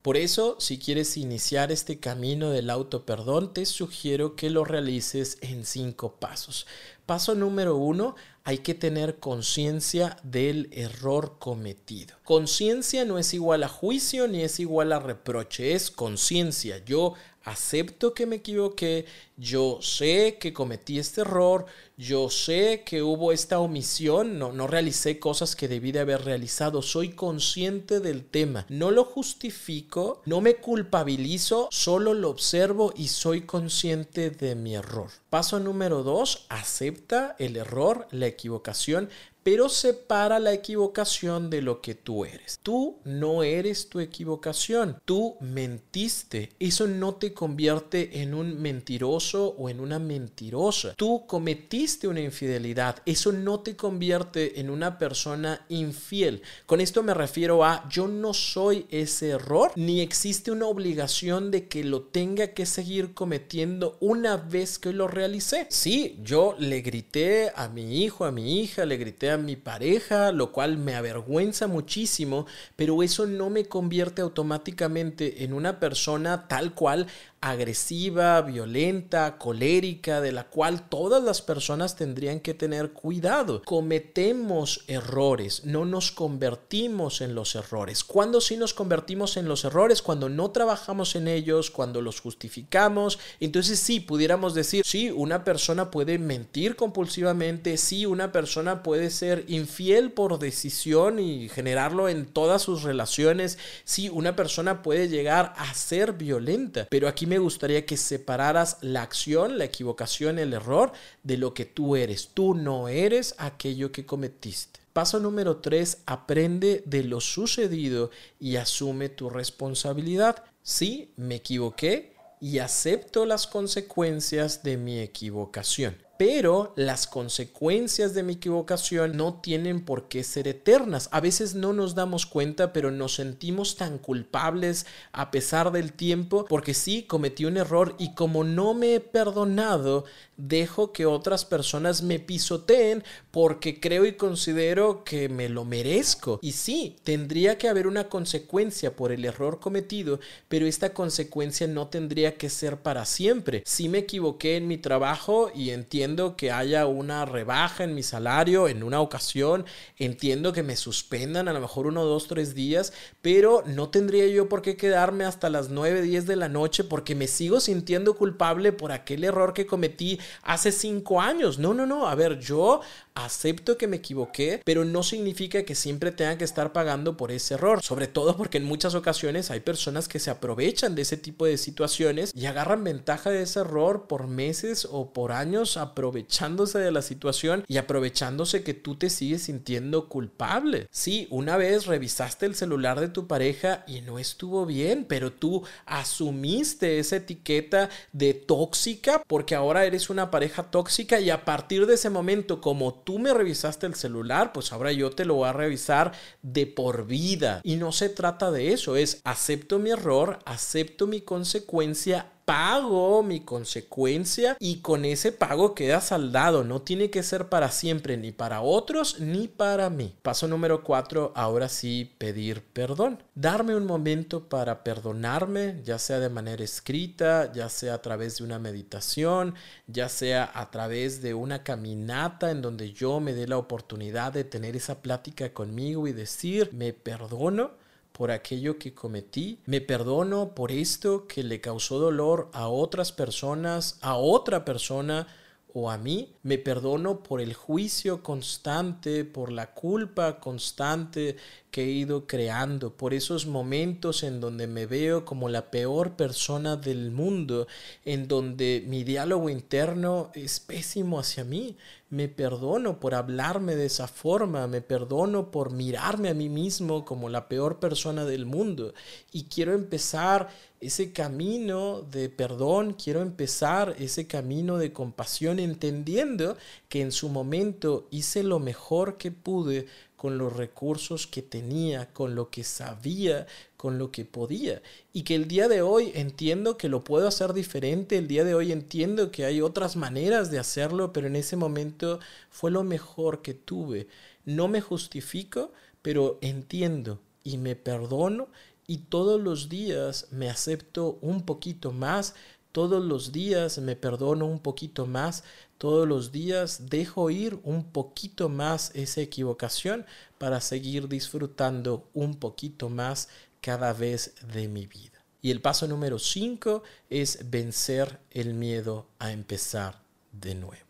Por 0.01 0.15
eso, 0.15 0.55
si 0.59 0.79
quieres 0.79 1.17
iniciar 1.17 1.73
este 1.73 1.99
camino 1.99 2.51
del 2.51 2.69
auto 2.69 3.05
perdón, 3.05 3.53
te 3.53 3.65
sugiero 3.65 4.35
que 4.35 4.49
lo 4.49 4.63
realices 4.63 5.37
en 5.41 5.65
cinco 5.65 6.15
pasos. 6.15 6.65
Paso 7.05 7.35
número 7.35 7.75
uno, 7.75 8.15
hay 8.49 8.57
que 8.57 8.73
tener 8.73 9.19
conciencia 9.19 10.17
del 10.23 10.69
error 10.71 11.35
cometido. 11.37 12.15
Conciencia 12.23 13.05
no 13.05 13.19
es 13.19 13.35
igual 13.35 13.61
a 13.61 13.67
juicio 13.67 14.27
ni 14.27 14.41
es 14.41 14.59
igual 14.59 14.91
a 14.91 14.97
reproche, 14.97 15.73
es 15.73 15.91
conciencia. 15.91 16.83
Yo 16.83 17.13
acepto 17.43 18.15
que 18.15 18.25
me 18.25 18.37
equivoqué, 18.37 19.05
yo 19.37 19.77
sé 19.83 20.39
que 20.39 20.51
cometí 20.51 20.97
este 20.97 21.21
error, 21.21 21.67
yo 21.99 22.29
sé 22.29 22.83
que 22.85 23.03
hubo 23.03 23.33
esta 23.33 23.59
omisión, 23.59 24.39
no, 24.39 24.53
no 24.53 24.67
realicé 24.67 25.19
cosas 25.19 25.57
que 25.57 25.67
debí 25.67 25.91
de 25.91 25.99
haber 25.99 26.23
realizado, 26.23 26.81
soy 26.81 27.09
consciente 27.09 27.99
del 27.99 28.23
tema, 28.23 28.65
no 28.69 28.89
lo 28.89 29.03
justifico, 29.03 30.21
no 30.25 30.39
me 30.39 30.55
culpabilizo, 30.55 31.67
solo 31.71 32.13
lo 32.13 32.29
observo 32.29 32.93
y 32.95 33.09
soy 33.09 33.41
consciente 33.41 34.29
de 34.29 34.55
mi 34.55 34.75
error. 34.75 35.09
Paso 35.29 35.59
número 35.59 36.01
dos, 36.03 36.45
acepta 36.47 37.35
el 37.37 37.57
error, 37.57 38.07
la 38.11 38.27
equivocación, 38.27 39.09
pero 39.43 39.69
separa 39.69 40.37
la 40.39 40.53
equivocación 40.53 41.49
de 41.49 41.61
lo 41.61 41.81
que 41.81 41.95
tú 41.95 42.25
eres. 42.25 42.59
Tú 42.61 42.97
no 43.03 43.43
eres 43.43 43.89
tu 43.89 43.99
equivocación, 43.99 45.01
tú 45.05 45.37
mentiste. 45.39 46.51
Eso 46.59 46.87
no 46.87 47.15
te 47.15 47.33
convierte 47.33 48.21
en 48.21 48.33
un 48.33 48.61
mentiroso 48.61 49.55
o 49.57 49.69
en 49.69 49.79
una 49.79 49.97
mentirosa. 49.97 50.93
Tú 50.95 51.25
cometiste 51.25 51.88
una 52.07 52.21
infidelidad, 52.21 53.01
eso 53.05 53.31
no 53.31 53.61
te 53.61 53.75
convierte 53.75 54.59
en 54.59 54.69
una 54.69 54.97
persona 54.97 55.65
infiel. 55.69 56.41
Con 56.65 56.81
esto 56.81 57.01
me 57.03 57.13
refiero 57.13 57.65
a 57.65 57.87
yo 57.89 58.07
no 58.07 58.33
soy 58.33 58.85
ese 58.89 59.29
error, 59.29 59.71
ni 59.75 60.01
existe 60.01 60.51
una 60.51 60.67
obligación 60.67 61.51
de 61.51 61.67
que 61.67 61.83
lo 61.83 62.03
tenga 62.03 62.47
que 62.53 62.65
seguir 62.65 63.13
cometiendo 63.13 63.97
una 63.99 64.37
vez 64.37 64.77
que 64.77 64.93
lo 64.93 65.07
realicé. 65.07 65.65
Sí, 65.69 66.19
yo 66.23 66.55
le 66.59 66.81
grité 66.81 67.51
a 67.55 67.67
mi 67.69 68.03
hijo, 68.03 68.25
a 68.25 68.31
mi 68.31 68.61
hija, 68.61 68.85
le 68.85 68.97
grité 68.97 69.31
a 69.31 69.37
mi 69.37 69.55
pareja, 69.55 70.31
lo 70.31 70.51
cual 70.51 70.77
me 70.77 70.95
avergüenza 70.95 71.67
muchísimo, 71.67 72.45
pero 72.75 73.01
eso 73.01 73.25
no 73.25 73.49
me 73.49 73.65
convierte 73.65 74.21
automáticamente 74.21 75.43
en 75.43 75.53
una 75.53 75.79
persona 75.79 76.47
tal 76.47 76.73
cual 76.73 77.07
agresiva, 77.41 78.41
violenta, 78.41 79.37
colérica, 79.37 80.21
de 80.21 80.31
la 80.31 80.45
cual 80.45 80.89
todas 80.89 81.23
las 81.23 81.41
personas 81.41 81.95
tendrían 81.95 82.39
que 82.39 82.53
tener 82.53 82.91
cuidado. 82.91 83.61
Cometemos 83.63 84.83
errores, 84.87 85.63
no 85.65 85.85
nos 85.85 86.11
convertimos 86.11 87.21
en 87.21 87.35
los 87.35 87.55
errores. 87.55 88.03
¿Cuándo 88.03 88.41
sí 88.41 88.57
nos 88.57 88.73
convertimos 88.73 89.37
en 89.37 89.47
los 89.47 89.63
errores? 89.63 90.01
Cuando 90.01 90.27
no 90.29 90.51
trabajamos 90.51 91.15
en 91.15 91.27
ellos, 91.27 91.71
cuando 91.71 92.01
los 92.01 92.19
justificamos. 92.19 93.19
Entonces 93.39 93.79
sí, 93.79 93.99
pudiéramos 93.99 94.53
decir, 94.53 94.83
sí, 94.85 95.11
una 95.11 95.43
persona 95.43 95.91
puede 95.91 96.17
mentir 96.17 96.75
compulsivamente, 96.75 97.77
sí, 97.77 98.05
una 98.05 98.31
persona 98.31 98.83
puede 98.83 99.09
ser 99.09 99.45
infiel 99.47 100.11
por 100.11 100.39
decisión 100.39 101.19
y 101.19 101.49
generarlo 101.49 102.09
en 102.09 102.25
todas 102.25 102.61
sus 102.61 102.83
relaciones, 102.83 103.57
sí, 103.83 104.09
una 104.09 104.35
persona 104.35 104.81
puede 104.81 105.07
llegar 105.07 105.53
a 105.57 105.73
ser 105.73 106.13
violenta, 106.13 106.87
pero 106.89 107.07
aquí 107.07 107.25
me 107.29 107.37
gustaría 107.37 107.85
que 107.85 107.95
separaras 107.95 108.79
la 108.81 109.03
acción, 109.03 109.59
la 109.59 109.65
equivocación, 109.65 110.39
el 110.39 110.53
error 110.53 110.91
de 111.21 111.37
lo 111.37 111.53
que 111.53 111.65
tú 111.65 111.95
eres. 111.95 112.31
Tú 112.33 112.55
no 112.55 112.87
eres 112.87 113.35
aquello 113.37 113.91
que 113.91 114.05
cometiste. 114.05 114.79
Paso 114.93 115.19
número 115.19 115.57
3, 115.57 115.99
aprende 116.07 116.81
de 116.87 117.03
lo 117.03 117.21
sucedido 117.21 118.09
y 118.39 118.55
asume 118.55 119.09
tu 119.09 119.29
responsabilidad. 119.29 120.43
Sí, 120.63 121.13
me 121.17 121.35
equivoqué 121.35 122.15
y 122.41 122.57
acepto 122.57 123.25
las 123.25 123.45
consecuencias 123.45 124.63
de 124.63 124.77
mi 124.77 124.99
equivocación. 124.99 126.08
Pero 126.19 126.73
las 126.75 127.07
consecuencias 127.07 128.13
de 128.13 128.23
mi 128.23 128.33
equivocación 128.33 129.15
no 129.15 129.35
tienen 129.35 129.85
por 129.85 130.09
qué 130.09 130.25
ser 130.25 130.49
eternas. 130.49 131.07
A 131.13 131.21
veces 131.21 131.55
no 131.55 131.71
nos 131.71 131.95
damos 131.95 132.25
cuenta, 132.25 132.73
pero 132.73 132.91
nos 132.91 133.15
sentimos 133.15 133.77
tan 133.77 133.97
culpables 133.99 134.85
a 135.13 135.31
pesar 135.31 135.71
del 135.71 135.93
tiempo, 135.93 136.43
porque 136.49 136.73
sí, 136.73 137.03
cometí 137.03 137.45
un 137.45 137.55
error 137.55 137.95
y 137.97 138.15
como 138.15 138.43
no 138.43 138.73
me 138.73 138.95
he 138.95 138.99
perdonado, 138.99 140.03
dejo 140.35 140.91
que 140.91 141.05
otras 141.05 141.45
personas 141.45 142.01
me 142.01 142.19
pisoteen 142.19 143.03
porque 143.31 143.79
creo 143.79 144.05
y 144.05 144.13
considero 144.13 145.05
que 145.05 145.29
me 145.29 145.47
lo 145.47 145.63
merezco. 145.63 146.39
Y 146.41 146.51
sí, 146.51 146.97
tendría 147.03 147.57
que 147.57 147.69
haber 147.69 147.87
una 147.87 148.09
consecuencia 148.09 148.93
por 148.93 149.13
el 149.13 149.23
error 149.23 149.61
cometido, 149.61 150.19
pero 150.49 150.65
esta 150.65 150.93
consecuencia 150.93 151.65
no 151.67 151.87
tendría 151.87 152.35
que 152.35 152.49
ser 152.49 152.81
para 152.81 153.05
siempre. 153.05 153.63
Si 153.65 153.87
me 153.87 153.99
equivoqué 153.99 154.57
en 154.57 154.67
mi 154.67 154.77
trabajo 154.77 155.49
y 155.55 155.69
entiendo 155.69 156.08
que 156.35 156.51
haya 156.51 156.85
una 156.87 157.25
rebaja 157.25 157.83
en 157.83 157.95
mi 157.95 158.03
salario 158.03 158.67
en 158.67 158.83
una 158.83 159.01
ocasión, 159.01 159.65
entiendo 159.97 160.53
que 160.53 160.63
me 160.63 160.75
suspendan 160.75 161.47
a 161.47 161.53
lo 161.53 161.61
mejor 161.61 161.87
uno, 161.87 162.05
dos, 162.05 162.27
tres 162.27 162.55
días, 162.55 162.93
pero 163.21 163.63
no 163.65 163.89
tendría 163.89 164.27
yo 164.27 164.49
por 164.49 164.61
qué 164.61 164.75
quedarme 164.75 165.25
hasta 165.25 165.49
las 165.49 165.69
9, 165.69 166.01
10 166.01 166.25
de 166.25 166.35
la 166.35 166.49
noche 166.49 166.83
porque 166.83 167.15
me 167.15 167.27
sigo 167.27 167.59
sintiendo 167.59 168.15
culpable 168.15 168.71
por 168.71 168.91
aquel 168.91 169.23
error 169.23 169.53
que 169.53 169.65
cometí 169.65 170.19
hace 170.43 170.71
cinco 170.71 171.21
años. 171.21 171.59
No, 171.59 171.73
no, 171.73 171.85
no. 171.85 172.07
A 172.07 172.15
ver, 172.15 172.39
yo 172.39 172.81
acepto 173.15 173.77
que 173.77 173.87
me 173.87 173.97
equivoqué, 173.97 174.61
pero 174.63 174.85
no 174.85 175.03
significa 175.03 175.63
que 175.63 175.75
siempre 175.75 176.11
tenga 176.11 176.37
que 176.37 176.43
estar 176.43 176.73
pagando 176.73 177.17
por 177.17 177.31
ese 177.31 177.55
error. 177.55 177.81
Sobre 177.81 178.07
todo 178.07 178.35
porque 178.37 178.57
en 178.57 178.65
muchas 178.65 178.95
ocasiones 178.95 179.51
hay 179.51 179.59
personas 179.59 180.07
que 180.07 180.19
se 180.19 180.31
aprovechan 180.31 180.95
de 180.95 181.01
ese 181.01 181.17
tipo 181.17 181.45
de 181.45 181.57
situaciones 181.57 182.31
y 182.35 182.45
agarran 182.45 182.83
ventaja 182.83 183.29
de 183.29 183.43
ese 183.43 183.59
error 183.59 184.07
por 184.07 184.27
meses 184.27 184.87
o 184.89 185.13
por 185.13 185.31
años 185.31 185.77
aprovechándose 185.99 186.79
de 186.79 186.91
la 186.91 187.01
situación 187.01 187.65
y 187.67 187.75
aprovechándose 187.75 188.63
que 188.63 188.73
tú 188.73 188.95
te 188.95 189.09
sigues 189.09 189.43
sintiendo 189.43 190.07
culpable. 190.07 190.87
Sí, 190.91 191.27
una 191.29 191.57
vez 191.57 191.87
revisaste 191.87 192.45
el 192.45 192.55
celular 192.55 193.01
de 193.01 193.09
tu 193.09 193.27
pareja 193.27 193.83
y 193.85 193.99
no 193.99 194.17
estuvo 194.17 194.65
bien, 194.65 195.05
pero 195.09 195.33
tú 195.33 195.63
asumiste 195.85 196.99
esa 196.99 197.17
etiqueta 197.17 197.89
de 198.13 198.33
tóxica 198.33 199.21
porque 199.27 199.55
ahora 199.55 199.83
eres 199.83 200.09
una 200.09 200.31
pareja 200.31 200.71
tóxica 200.71 201.19
y 201.19 201.31
a 201.31 201.43
partir 201.43 201.85
de 201.85 201.95
ese 201.95 202.09
momento 202.09 202.61
como 202.61 202.93
tú 202.93 203.19
me 203.19 203.33
revisaste 203.33 203.85
el 203.85 203.95
celular, 203.95 204.53
pues 204.53 204.71
ahora 204.71 204.93
yo 204.93 205.09
te 205.09 205.25
lo 205.25 205.35
voy 205.35 205.49
a 205.49 205.53
revisar 205.53 206.13
de 206.41 206.65
por 206.65 207.07
vida. 207.07 207.59
Y 207.65 207.75
no 207.75 207.91
se 207.91 208.07
trata 208.07 208.51
de 208.51 208.71
eso, 208.71 208.95
es 208.95 209.19
acepto 209.25 209.79
mi 209.79 209.89
error, 209.89 210.39
acepto 210.45 211.07
mi 211.07 211.19
consecuencia, 211.19 212.31
pago 212.49 213.21
mi 213.21 213.41
consecuencia 213.41 214.57
y 214.59 214.77
con 214.77 215.05
ese 215.05 215.31
pago 215.31 215.75
queda 215.75 216.01
saldado. 216.01 216.63
No 216.63 216.81
tiene 216.81 217.11
que 217.11 217.21
ser 217.21 217.47
para 217.47 217.69
siempre, 217.69 218.17
ni 218.17 218.31
para 218.31 218.61
otros, 218.61 219.19
ni 219.19 219.47
para 219.47 219.91
mí. 219.91 220.15
Paso 220.23 220.47
número 220.47 220.83
cuatro, 220.83 221.31
ahora 221.35 221.69
sí, 221.69 222.11
pedir 222.17 222.63
perdón. 222.63 223.21
Darme 223.35 223.75
un 223.75 223.85
momento 223.85 224.49
para 224.49 224.83
perdonarme, 224.83 225.79
ya 225.83 225.99
sea 225.99 226.19
de 226.19 226.29
manera 226.29 226.63
escrita, 226.63 227.53
ya 227.53 227.69
sea 227.69 227.93
a 227.93 228.01
través 228.01 228.39
de 228.39 228.45
una 228.45 228.57
meditación, 228.57 229.53
ya 229.85 230.09
sea 230.09 230.49
a 230.51 230.71
través 230.71 231.21
de 231.21 231.35
una 231.35 231.61
caminata 231.61 232.49
en 232.49 232.63
donde 232.63 232.93
yo 232.93 233.19
me 233.19 233.33
dé 233.33 233.47
la 233.47 233.59
oportunidad 233.59 234.33
de 234.33 234.43
tener 234.43 234.75
esa 234.75 235.03
plática 235.03 235.53
conmigo 235.53 236.07
y 236.07 236.13
decir, 236.13 236.71
me 236.73 236.93
perdono 236.93 237.77
por 238.19 238.31
aquello 238.31 238.77
que 238.77 238.93
cometí, 238.93 239.61
me 239.65 239.79
perdono 239.79 240.53
por 240.53 240.73
esto 240.73 241.25
que 241.25 241.41
le 241.41 241.61
causó 241.61 241.99
dolor 241.99 242.49
a 242.51 242.67
otras 242.67 243.13
personas, 243.13 243.97
a 244.01 244.17
otra 244.17 244.65
persona 244.65 245.25
o 245.71 245.89
a 245.89 245.97
mí, 245.97 246.35
me 246.43 246.57
perdono 246.57 247.23
por 247.23 247.39
el 247.39 247.53
juicio 247.53 248.21
constante, 248.21 249.23
por 249.23 249.53
la 249.53 249.73
culpa 249.73 250.41
constante 250.41 251.37
que 251.71 251.83
he 251.83 251.91
ido 251.91 252.25
creando, 252.25 252.91
por 252.91 253.13
esos 253.13 253.45
momentos 253.45 254.23
en 254.23 254.39
donde 254.39 254.67
me 254.67 254.85
veo 254.85 255.25
como 255.25 255.49
la 255.49 255.69
peor 255.69 256.15
persona 256.15 256.75
del 256.75 257.11
mundo, 257.11 257.67
en 258.05 258.27
donde 258.27 258.83
mi 258.87 259.03
diálogo 259.03 259.49
interno 259.49 260.31
es 260.33 260.59
pésimo 260.59 261.19
hacia 261.19 261.43
mí. 261.43 261.75
Me 262.09 262.27
perdono 262.27 262.99
por 262.99 263.13
hablarme 263.13 263.75
de 263.75 263.85
esa 263.85 264.07
forma, 264.07 264.65
me 264.65 264.81
perdono 264.81 265.51
por 265.51 265.71
mirarme 265.71 266.29
a 266.29 266.33
mí 266.33 266.49
mismo 266.49 267.05
como 267.05 267.29
la 267.29 267.47
peor 267.47 267.79
persona 267.79 268.25
del 268.25 268.47
mundo. 268.47 268.95
Y 269.31 269.43
quiero 269.43 269.73
empezar 269.73 270.49
ese 270.81 271.11
camino 271.11 272.01
de 272.01 272.29
perdón, 272.29 272.93
quiero 272.93 273.21
empezar 273.21 273.95
ese 273.99 274.25
camino 274.25 274.77
de 274.77 274.91
compasión 274.91 275.59
entendiendo 275.59 276.57
que 276.87 277.01
en 277.01 277.11
su 277.11 277.29
momento 277.29 278.07
hice 278.09 278.41
lo 278.41 278.57
mejor 278.59 279.17
que 279.17 279.31
pude 279.31 279.87
con 280.19 280.37
los 280.37 280.51
recursos 280.51 281.27
que 281.27 281.41
tenía, 281.41 282.11
con 282.11 282.35
lo 282.35 282.49
que 282.49 282.65
sabía, 282.65 283.47
con 283.77 283.97
lo 283.97 284.11
que 284.11 284.25
podía. 284.25 284.81
Y 285.13 285.23
que 285.23 285.33
el 285.33 285.47
día 285.47 285.69
de 285.69 285.81
hoy 285.81 286.11
entiendo 286.13 286.75
que 286.75 286.89
lo 286.89 287.05
puedo 287.05 287.25
hacer 287.25 287.53
diferente, 287.53 288.17
el 288.17 288.27
día 288.27 288.43
de 288.43 288.53
hoy 288.53 288.73
entiendo 288.73 289.31
que 289.31 289.45
hay 289.45 289.61
otras 289.61 289.95
maneras 289.95 290.51
de 290.51 290.59
hacerlo, 290.59 291.13
pero 291.13 291.27
en 291.27 291.37
ese 291.37 291.55
momento 291.55 292.19
fue 292.49 292.69
lo 292.69 292.83
mejor 292.83 293.41
que 293.41 293.53
tuve. 293.53 294.09
No 294.43 294.67
me 294.67 294.81
justifico, 294.81 295.71
pero 296.01 296.37
entiendo 296.41 297.21
y 297.45 297.57
me 297.57 297.77
perdono 297.77 298.49
y 298.87 298.97
todos 298.97 299.39
los 299.39 299.69
días 299.69 300.27
me 300.31 300.49
acepto 300.49 301.17
un 301.21 301.45
poquito 301.45 301.93
más, 301.93 302.35
todos 302.71 303.03
los 303.03 303.31
días 303.31 303.77
me 303.79 303.95
perdono 303.95 304.45
un 304.45 304.59
poquito 304.59 305.05
más, 305.05 305.43
todos 305.77 306.07
los 306.07 306.31
días 306.31 306.89
dejo 306.89 307.29
ir 307.29 307.59
un 307.63 307.83
poquito 307.83 308.49
más 308.49 308.91
esa 308.93 309.21
equivocación 309.21 310.05
para 310.37 310.61
seguir 310.61 311.07
disfrutando 311.07 312.09
un 312.13 312.35
poquito 312.35 312.89
más 312.89 313.29
cada 313.61 313.93
vez 313.93 314.35
de 314.53 314.67
mi 314.67 314.85
vida. 314.85 315.23
Y 315.41 315.51
el 315.51 315.61
paso 315.61 315.87
número 315.87 316.19
5 316.19 316.83
es 317.09 317.49
vencer 317.49 318.19
el 318.31 318.53
miedo 318.53 319.07
a 319.19 319.31
empezar 319.31 320.01
de 320.31 320.55
nuevo. 320.55 320.89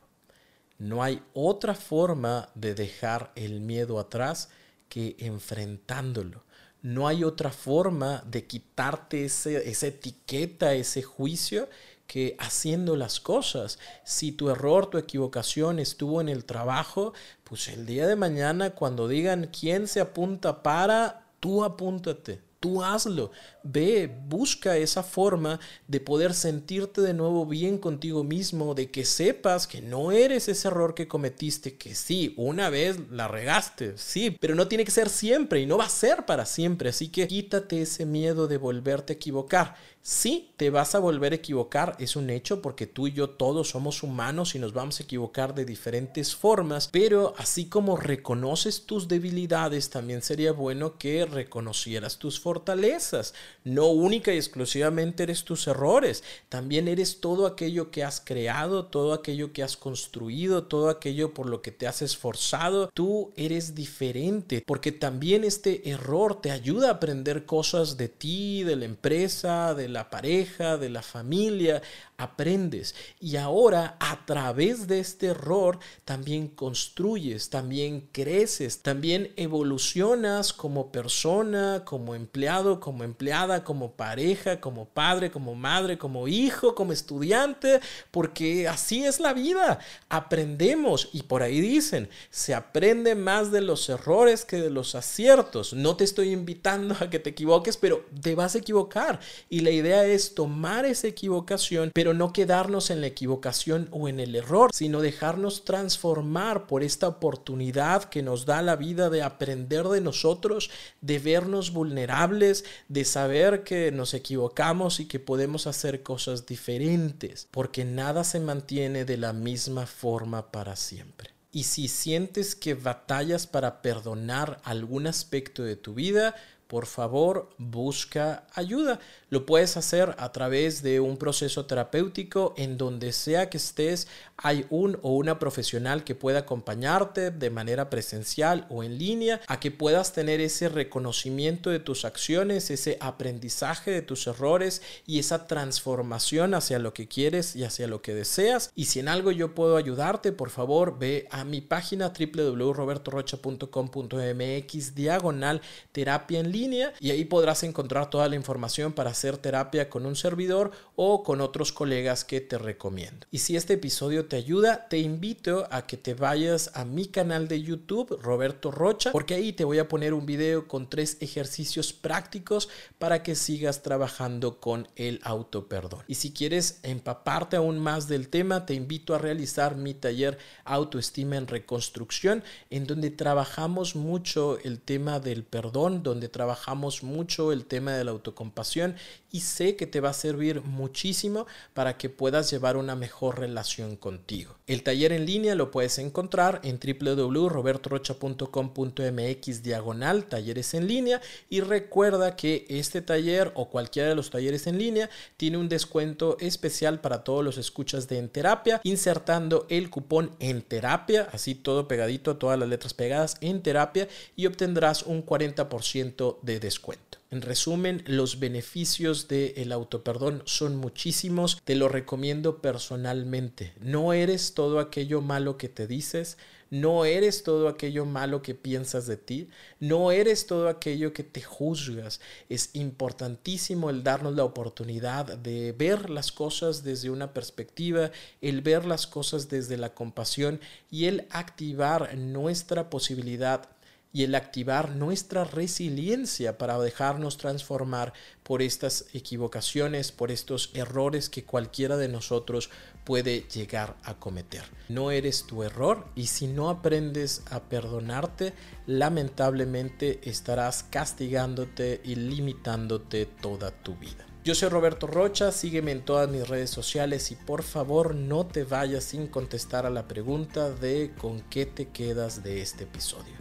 No 0.79 1.03
hay 1.03 1.21
otra 1.33 1.75
forma 1.75 2.49
de 2.55 2.73
dejar 2.73 3.31
el 3.35 3.61
miedo 3.61 3.99
atrás 3.99 4.49
que 4.87 5.15
enfrentándolo. 5.19 6.43
No 6.81 7.07
hay 7.07 7.23
otra 7.23 7.51
forma 7.51 8.23
de 8.25 8.45
quitarte 8.45 9.25
esa 9.25 9.87
etiqueta, 9.87 10.73
ese 10.73 11.01
juicio 11.01 11.67
que 12.07 12.35
haciendo 12.39 12.95
las 12.95 13.19
cosas. 13.19 13.77
Si 14.03 14.31
tu 14.31 14.49
error, 14.49 14.89
tu 14.89 14.97
equivocación 14.97 15.77
estuvo 15.77 16.21
en 16.21 16.29
el 16.29 16.43
trabajo, 16.43 17.13
pues 17.43 17.67
el 17.67 17.85
día 17.85 18.07
de 18.07 18.15
mañana 18.15 18.71
cuando 18.71 19.07
digan 19.07 19.51
quién 19.57 19.87
se 19.87 19.99
apunta 19.99 20.63
para, 20.63 21.27
tú 21.39 21.63
apúntate. 21.63 22.41
Tú 22.59 22.83
hazlo, 22.83 23.31
ve, 23.63 24.13
busca 24.27 24.75
esa 24.75 25.01
forma 25.01 25.61
de 25.87 26.01
poder 26.01 26.33
sentirte 26.33 26.99
de 26.99 27.13
nuevo 27.13 27.45
bien 27.45 27.77
contigo 27.77 28.25
mismo, 28.25 28.75
de 28.75 28.91
que 28.91 29.05
sepas 29.05 29.65
que 29.65 29.81
no 29.81 30.11
eres 30.11 30.49
ese 30.49 30.67
error 30.67 30.93
que 30.93 31.07
cometiste, 31.07 31.77
que 31.77 31.95
sí, 31.95 32.33
una 32.35 32.69
vez 32.69 32.99
la 33.11 33.29
regaste, 33.29 33.97
sí, 33.97 34.31
pero 34.41 34.55
no 34.55 34.67
tiene 34.67 34.83
que 34.83 34.91
ser 34.91 35.07
siempre 35.07 35.61
y 35.61 35.65
no 35.65 35.77
va 35.77 35.85
a 35.85 35.89
ser 35.89 36.25
para 36.25 36.45
siempre, 36.45 36.89
así 36.89 37.07
que 37.07 37.27
quítate 37.27 37.81
ese 37.81 38.05
miedo 38.05 38.47
de 38.47 38.57
volverte 38.57 39.13
a 39.13 39.15
equivocar. 39.15 39.75
Sí, 40.01 40.53
te 40.55 40.69
vas 40.69 40.95
a 40.95 40.99
volver 40.99 41.33
a 41.33 41.35
equivocar, 41.35 41.95
es 41.99 42.15
un 42.15 42.29
hecho 42.29 42.61
porque 42.61 42.87
tú 42.87 43.07
y 43.07 43.11
yo 43.11 43.31
todos 43.31 43.69
somos 43.69 44.01
humanos 44.01 44.55
y 44.55 44.59
nos 44.59 44.71
vamos 44.71 44.99
a 44.99 45.03
equivocar 45.03 45.53
de 45.53 45.65
diferentes 45.65 46.33
formas, 46.35 46.87
pero 46.87 47.33
así 47.37 47.65
como 47.65 47.97
reconoces 47.97 48.85
tus 48.85 49.09
debilidades, 49.09 49.89
también 49.89 50.21
sería 50.21 50.53
bueno 50.53 50.97
que 50.97 51.25
reconocieras 51.25 52.17
tus 52.17 52.39
fortalezas. 52.39 53.33
No 53.65 53.87
única 53.87 54.33
y 54.33 54.37
exclusivamente 54.37 55.23
eres 55.23 55.43
tus 55.43 55.67
errores, 55.67 56.23
también 56.47 56.87
eres 56.87 57.19
todo 57.19 57.45
aquello 57.45 57.91
que 57.91 58.05
has 58.05 58.21
creado, 58.21 58.85
todo 58.85 59.13
aquello 59.13 59.51
que 59.51 59.63
has 59.63 59.75
construido, 59.75 60.63
todo 60.63 60.89
aquello 60.89 61.33
por 61.33 61.47
lo 61.47 61.61
que 61.61 61.71
te 61.71 61.87
has 61.87 62.01
esforzado. 62.01 62.89
Tú 62.93 63.33
eres 63.35 63.75
diferente 63.75 64.63
porque 64.65 64.93
también 64.93 65.43
este 65.43 65.89
error 65.89 66.39
te 66.41 66.51
ayuda 66.51 66.87
a 66.87 66.93
aprender 66.93 67.45
cosas 67.45 67.97
de 67.97 68.07
ti, 68.07 68.63
de 68.63 68.77
la 68.77 68.85
empresa, 68.85 69.75
de 69.75 69.88
la 69.89 70.09
pareja, 70.09 70.77
de 70.77 70.89
la 70.89 71.01
familia, 71.01 71.81
aprendes. 72.19 72.93
Y 73.19 73.37
ahora 73.37 73.97
a 73.99 74.25
través 74.25 74.87
de 74.87 74.99
este 74.99 75.27
error 75.27 75.79
también 76.05 76.49
construyes, 76.49 77.49
también 77.49 78.09
creces, 78.11 78.81
también 78.83 79.31
evolucionas 79.37 80.53
como 80.53 80.91
persona, 80.91 81.83
como 81.85 82.13
empleado, 82.13 82.79
como 82.79 83.03
empleada, 83.03 83.63
como 83.63 83.93
pareja, 83.93 84.59
como 84.59 84.85
padre, 84.85 85.31
como 85.31 85.55
madre, 85.55 85.97
como 85.97 86.27
hijo, 86.27 86.75
como 86.75 86.91
estudiante, 86.91 87.79
porque 88.11 88.67
así 88.67 89.05
es 89.05 89.19
la 89.19 89.33
vida. 89.33 89.79
Aprendemos 90.09 91.09
y 91.13 91.23
por 91.23 91.41
ahí 91.41 91.61
dicen, 91.61 92.09
se 92.29 92.53
aprende 92.53 93.15
más 93.15 93.51
de 93.51 93.61
los 93.61 93.87
errores 93.87 94.43
que 94.43 94.57
de 94.57 94.69
los 94.69 94.93
aciertos. 94.93 95.73
No 95.73 95.95
te 95.95 96.03
estoy 96.03 96.31
invitando 96.31 96.95
a 96.99 97.09
que 97.09 97.19
te 97.19 97.29
equivoques, 97.29 97.77
pero 97.77 98.05
te 98.21 98.35
vas 98.35 98.55
a 98.55 98.59
equivocar. 98.59 99.21
Y 99.49 99.61
la 99.61 99.71
idea 99.71 100.05
es 100.05 100.35
tomar 100.35 100.85
esa 100.85 101.07
equivocación, 101.07 101.91
pero 101.93 102.08
no 102.13 102.33
quedarnos 102.33 102.89
en 102.89 103.01
la 103.01 103.07
equivocación 103.07 103.87
o 103.91 104.07
en 104.07 104.19
el 104.19 104.35
error, 104.35 104.71
sino 104.73 105.01
dejarnos 105.01 105.65
transformar 105.65 106.67
por 106.67 106.83
esta 106.83 107.07
oportunidad 107.07 108.05
que 108.05 108.21
nos 108.21 108.45
da 108.45 108.61
la 108.61 108.75
vida 108.75 109.09
de 109.09 109.21
aprender 109.21 109.87
de 109.87 110.01
nosotros, 110.01 110.69
de 111.01 111.19
vernos 111.19 111.71
vulnerables, 111.71 112.65
de 112.87 113.05
saber 113.05 113.63
que 113.63 113.91
nos 113.91 114.13
equivocamos 114.13 114.99
y 114.99 115.05
que 115.05 115.19
podemos 115.19 115.67
hacer 115.67 116.03
cosas 116.03 116.45
diferentes, 116.45 117.47
porque 117.51 117.85
nada 117.85 118.23
se 118.23 118.39
mantiene 118.39 119.05
de 119.05 119.17
la 119.17 119.33
misma 119.33 119.85
forma 119.85 120.51
para 120.51 120.75
siempre. 120.75 121.31
Y 121.51 121.63
si 121.63 121.87
sientes 121.87 122.55
que 122.55 122.75
batallas 122.75 123.47
para 123.47 123.81
perdonar 123.81 124.61
algún 124.63 125.07
aspecto 125.07 125.63
de 125.63 125.75
tu 125.75 125.95
vida, 125.95 126.35
por 126.69 126.85
favor 126.85 127.49
busca 127.57 128.45
ayuda. 128.53 128.99
Lo 129.29 129.45
puedes 129.45 129.77
hacer 129.77 130.15
a 130.17 130.31
través 130.31 130.81
de 130.81 130.99
un 130.99 131.17
proceso 131.17 131.67
terapéutico 131.67 132.55
en 132.57 132.77
donde 132.77 133.13
sea 133.13 133.49
que 133.49 133.57
estés, 133.57 134.07
hay 134.37 134.65
un 134.69 134.97
o 135.03 135.15
una 135.15 135.37
profesional 135.37 136.03
que 136.03 136.15
pueda 136.15 136.39
acompañarte 136.39 137.29
de 137.29 137.49
manera 137.49 137.89
presencial 137.89 138.65
o 138.69 138.83
en 138.83 138.97
línea 138.97 139.41
a 139.47 139.59
que 139.59 139.69
puedas 139.69 140.13
tener 140.13 140.39
ese 140.41 140.69
reconocimiento 140.69 141.69
de 141.69 141.79
tus 141.79 142.05
acciones, 142.05 142.71
ese 142.71 142.97
aprendizaje 143.01 143.91
de 143.91 144.01
tus 144.01 144.25
errores 144.27 144.81
y 145.05 145.19
esa 145.19 145.45
transformación 145.45 146.55
hacia 146.55 146.79
lo 146.79 146.93
que 146.93 147.07
quieres 147.07 147.55
y 147.55 147.63
hacia 147.63 147.87
lo 147.87 148.01
que 148.01 148.15
deseas. 148.15 148.71
Y 148.75 148.85
si 148.85 148.99
en 148.99 149.09
algo 149.09 149.31
yo 149.31 149.53
puedo 149.53 149.77
ayudarte, 149.77 150.31
por 150.31 150.49
favor 150.49 150.97
ve 150.97 151.27
a 151.29 151.43
mi 151.43 151.61
página 151.61 152.11
www.robertorocha.com.mx 152.17 154.95
diagonal 154.95 155.61
terapia 155.91 156.39
en 156.39 156.51
línea 156.51 156.93
y 156.99 157.11
ahí 157.11 157.25
podrás 157.25 157.61
encontrar 157.63 158.09
toda 158.09 158.27
la 158.27 158.35
información 158.35 158.93
para 158.93 159.11
hacer 159.19 159.37
terapia 159.37 159.89
con 159.89 160.05
un 160.05 160.15
servidor 160.15 160.71
o 160.95 161.23
con 161.23 161.41
otros 161.41 161.73
colegas 161.73 162.23
que 162.23 162.39
te 162.39 162.57
recomiendo. 162.57 163.27
Y 163.31 163.39
si 163.39 163.57
este 163.57 163.73
episodio 163.73 164.27
te 164.27 164.37
ayuda, 164.37 164.87
te 164.87 164.99
invito 164.99 165.67
a 165.71 165.85
que 165.85 165.97
te 165.97 166.13
vayas 166.13 166.71
a 166.73 166.85
mi 166.85 167.07
canal 167.07 167.49
de 167.49 167.61
YouTube, 167.61 168.17
Roberto 168.21 168.71
Rocha, 168.71 169.11
porque 169.11 169.33
ahí 169.33 169.51
te 169.51 169.65
voy 169.65 169.79
a 169.79 169.89
poner 169.89 170.13
un 170.13 170.25
video 170.25 170.69
con 170.69 170.89
tres 170.89 171.17
ejercicios 171.19 171.91
prácticos 171.91 172.69
para 172.97 173.21
que 173.21 173.35
sigas 173.35 173.83
trabajando 173.83 174.61
con 174.61 174.87
el 174.95 175.19
auto 175.23 175.67
perdón. 175.67 176.03
Y 176.07 176.15
si 176.15 176.31
quieres 176.31 176.79
empaparte 176.83 177.57
aún 177.57 177.77
más 177.77 178.07
del 178.07 178.29
tema, 178.29 178.65
te 178.65 178.73
invito 178.73 179.13
a 179.13 179.17
realizar 179.17 179.75
mi 179.75 179.93
taller 179.93 180.37
Autoestima 180.63 181.35
en 181.35 181.47
Reconstrucción, 181.47 182.41
en 182.69 182.87
donde 182.87 183.09
trabajamos 183.09 183.97
mucho 183.97 184.57
el 184.63 184.79
tema 184.79 185.19
del 185.19 185.43
perdón, 185.43 186.03
donde 186.03 186.29
trabajamos 186.29 187.03
mucho 187.03 187.51
el 187.51 187.65
tema 187.65 187.91
de 187.93 188.05
la 188.05 188.11
autocompasión 188.11 188.95
y 189.31 189.41
sé 189.41 189.75
que 189.75 189.85
te 189.87 189.99
va 189.99 190.09
a 190.09 190.13
servir 190.13 190.61
muchísimo 190.61 191.47
para 191.73 191.97
que 191.97 192.09
puedas 192.09 192.51
llevar 192.51 192.77
una 192.77 192.95
mejor 192.95 193.39
relación 193.39 193.95
contigo. 193.95 194.55
El 194.67 194.83
taller 194.83 195.11
en 195.11 195.25
línea 195.25 195.55
lo 195.55 195.71
puedes 195.71 195.97
encontrar 195.99 196.61
en 196.63 196.79
www.robertorocha.com.mx 196.79 199.63
diagonal 199.63 200.25
talleres 200.25 200.73
en 200.73 200.87
línea 200.87 201.21
y 201.49 201.61
recuerda 201.61 202.35
que 202.35 202.65
este 202.69 203.01
taller 203.01 203.51
o 203.55 203.69
cualquiera 203.69 204.09
de 204.09 204.15
los 204.15 204.29
talleres 204.29 204.67
en 204.67 204.77
línea 204.77 205.09
tiene 205.37 205.57
un 205.57 205.69
descuento 205.69 206.37
especial 206.39 207.01
para 207.01 207.23
todos 207.23 207.43
los 207.43 207.57
escuchas 207.57 208.07
de 208.07 208.19
En 208.19 208.29
Terapia 208.29 208.79
insertando 208.83 209.65
el 209.69 209.89
cupón 209.89 210.35
En 210.39 210.61
Terapia, 210.61 211.29
así 211.31 211.55
todo 211.55 211.87
pegadito, 211.87 212.37
todas 212.37 212.59
las 212.59 212.69
letras 212.69 212.93
pegadas 212.93 213.37
en 213.41 213.61
terapia 213.61 214.07
y 214.35 214.45
obtendrás 214.45 215.03
un 215.03 215.25
40% 215.25 216.37
de 216.41 216.59
descuento. 216.59 217.08
En 217.31 217.43
resumen, 217.43 218.03
los 218.07 218.39
beneficios 218.39 219.27
del 219.27 219.71
autoperdón 219.71 220.41
son 220.45 220.75
muchísimos. 220.77 221.61
Te 221.63 221.75
lo 221.75 221.87
recomiendo 221.87 222.59
personalmente. 222.59 223.73
No 223.79 224.13
eres 224.13 224.55
todo 224.55 224.79
aquello 224.79 225.21
malo 225.21 225.55
que 225.55 225.69
te 225.69 225.85
dices. 225.85 226.39
No 226.71 227.05
eres 227.05 227.43
todo 227.43 227.67
aquello 227.67 228.05
malo 228.05 228.41
que 228.41 228.55
piensas 228.55 229.05
de 229.05 229.17
ti. 229.17 229.47
No 229.79 230.11
eres 230.11 230.47
todo 230.47 230.69
aquello 230.69 231.13
que 231.13 231.23
te 231.23 231.43
juzgas. 231.43 232.19
Es 232.47 232.71
importantísimo 232.73 233.91
el 233.91 234.03
darnos 234.03 234.35
la 234.35 234.43
oportunidad 234.43 235.37
de 235.37 235.71
ver 235.71 236.09
las 236.09 236.31
cosas 236.31 236.83
desde 236.83 237.11
una 237.11 237.33
perspectiva, 237.33 238.09
el 238.41 238.61
ver 238.61 238.85
las 238.85 239.05
cosas 239.05 239.49
desde 239.49 239.77
la 239.77 239.93
compasión 239.93 240.59
y 240.89 241.05
el 241.05 241.27
activar 241.29 242.17
nuestra 242.17 242.89
posibilidad 242.89 243.69
y 244.11 244.23
el 244.23 244.35
activar 244.35 244.91
nuestra 244.95 245.43
resiliencia 245.43 246.57
para 246.57 246.79
dejarnos 246.79 247.37
transformar 247.37 248.13
por 248.43 248.61
estas 248.61 249.05
equivocaciones, 249.13 250.11
por 250.11 250.31
estos 250.31 250.71
errores 250.73 251.29
que 251.29 251.43
cualquiera 251.43 251.97
de 251.97 252.07
nosotros 252.07 252.69
puede 253.03 253.41
llegar 253.41 253.97
a 254.03 254.15
cometer. 254.15 254.63
No 254.87 255.11
eres 255.11 255.45
tu 255.45 255.63
error 255.63 256.07
y 256.15 256.27
si 256.27 256.47
no 256.47 256.69
aprendes 256.69 257.43
a 257.49 257.61
perdonarte, 257.61 258.53
lamentablemente 258.87 260.19
estarás 260.29 260.83
castigándote 260.83 262.01
y 262.03 262.15
limitándote 262.15 263.25
toda 263.25 263.71
tu 263.71 263.95
vida. 263.95 264.25
Yo 264.43 264.55
soy 264.55 264.69
Roberto 264.69 265.05
Rocha, 265.05 265.51
sígueme 265.51 265.91
en 265.91 266.05
todas 266.05 266.29
mis 266.29 266.47
redes 266.47 266.69
sociales 266.69 267.29
y 267.31 267.35
por 267.35 267.61
favor 267.61 268.15
no 268.15 268.47
te 268.47 268.63
vayas 268.63 269.03
sin 269.03 269.27
contestar 269.27 269.85
a 269.85 269.89
la 269.89 270.07
pregunta 270.07 270.71
de 270.71 271.11
con 271.19 271.41
qué 271.41 271.65
te 271.65 271.89
quedas 271.89 272.41
de 272.41 272.61
este 272.61 272.85
episodio. 272.85 273.38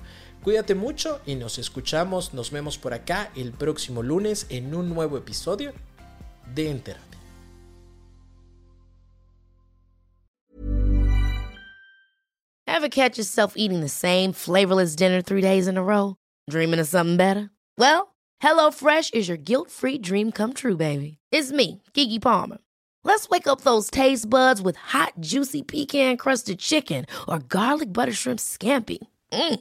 Cuídate 0.49 0.75
mucho 0.75 1.21
y 1.27 1.35
nos 1.35 1.59
escuchamos, 1.59 2.33
nos 2.33 2.51
vemos 2.51 2.79
por 2.79 2.95
acá 2.95 3.31
el 3.37 3.53
próximo 3.53 4.03
lunes 4.03 4.47
en 4.49 4.75
un 4.75 4.89
nuevo 4.89 5.19
episodio 5.19 5.75
de 6.55 6.71
En 6.71 6.83
Ever 12.67 12.89
catch 12.89 13.19
yourself 13.19 13.59
eating 13.59 13.83
the 13.83 13.91
same 13.91 14.33
flavorless 14.33 14.97
dinner 14.97 15.21
three 15.21 15.43
days 15.43 15.69
in 15.69 15.77
a 15.77 15.83
row? 15.83 16.17
Dreaming 16.49 16.81
of 16.81 16.89
something 16.89 17.19
better? 17.19 17.51
Well, 17.77 18.15
HelloFresh 18.43 19.13
is 19.13 19.29
your 19.29 19.37
guilt-free 19.37 19.99
dream 19.99 20.33
come 20.33 20.55
true, 20.55 20.79
baby. 20.79 21.19
It's 21.31 21.53
me, 21.53 21.83
Kiki 21.93 22.19
Palmer. 22.19 22.57
Let's 23.05 23.29
wake 23.29 23.47
up 23.47 23.61
those 23.61 23.91
taste 23.91 24.31
buds 24.31 24.63
with 24.63 24.77
hot, 24.77 25.13
juicy 25.21 25.63
pecan-crusted 25.63 26.59
chicken 26.59 27.05
or 27.29 27.39
garlic 27.39 27.93
butter 27.93 28.15
shrimp 28.15 28.41
scampi. 28.41 28.99
Mm. 29.31 29.61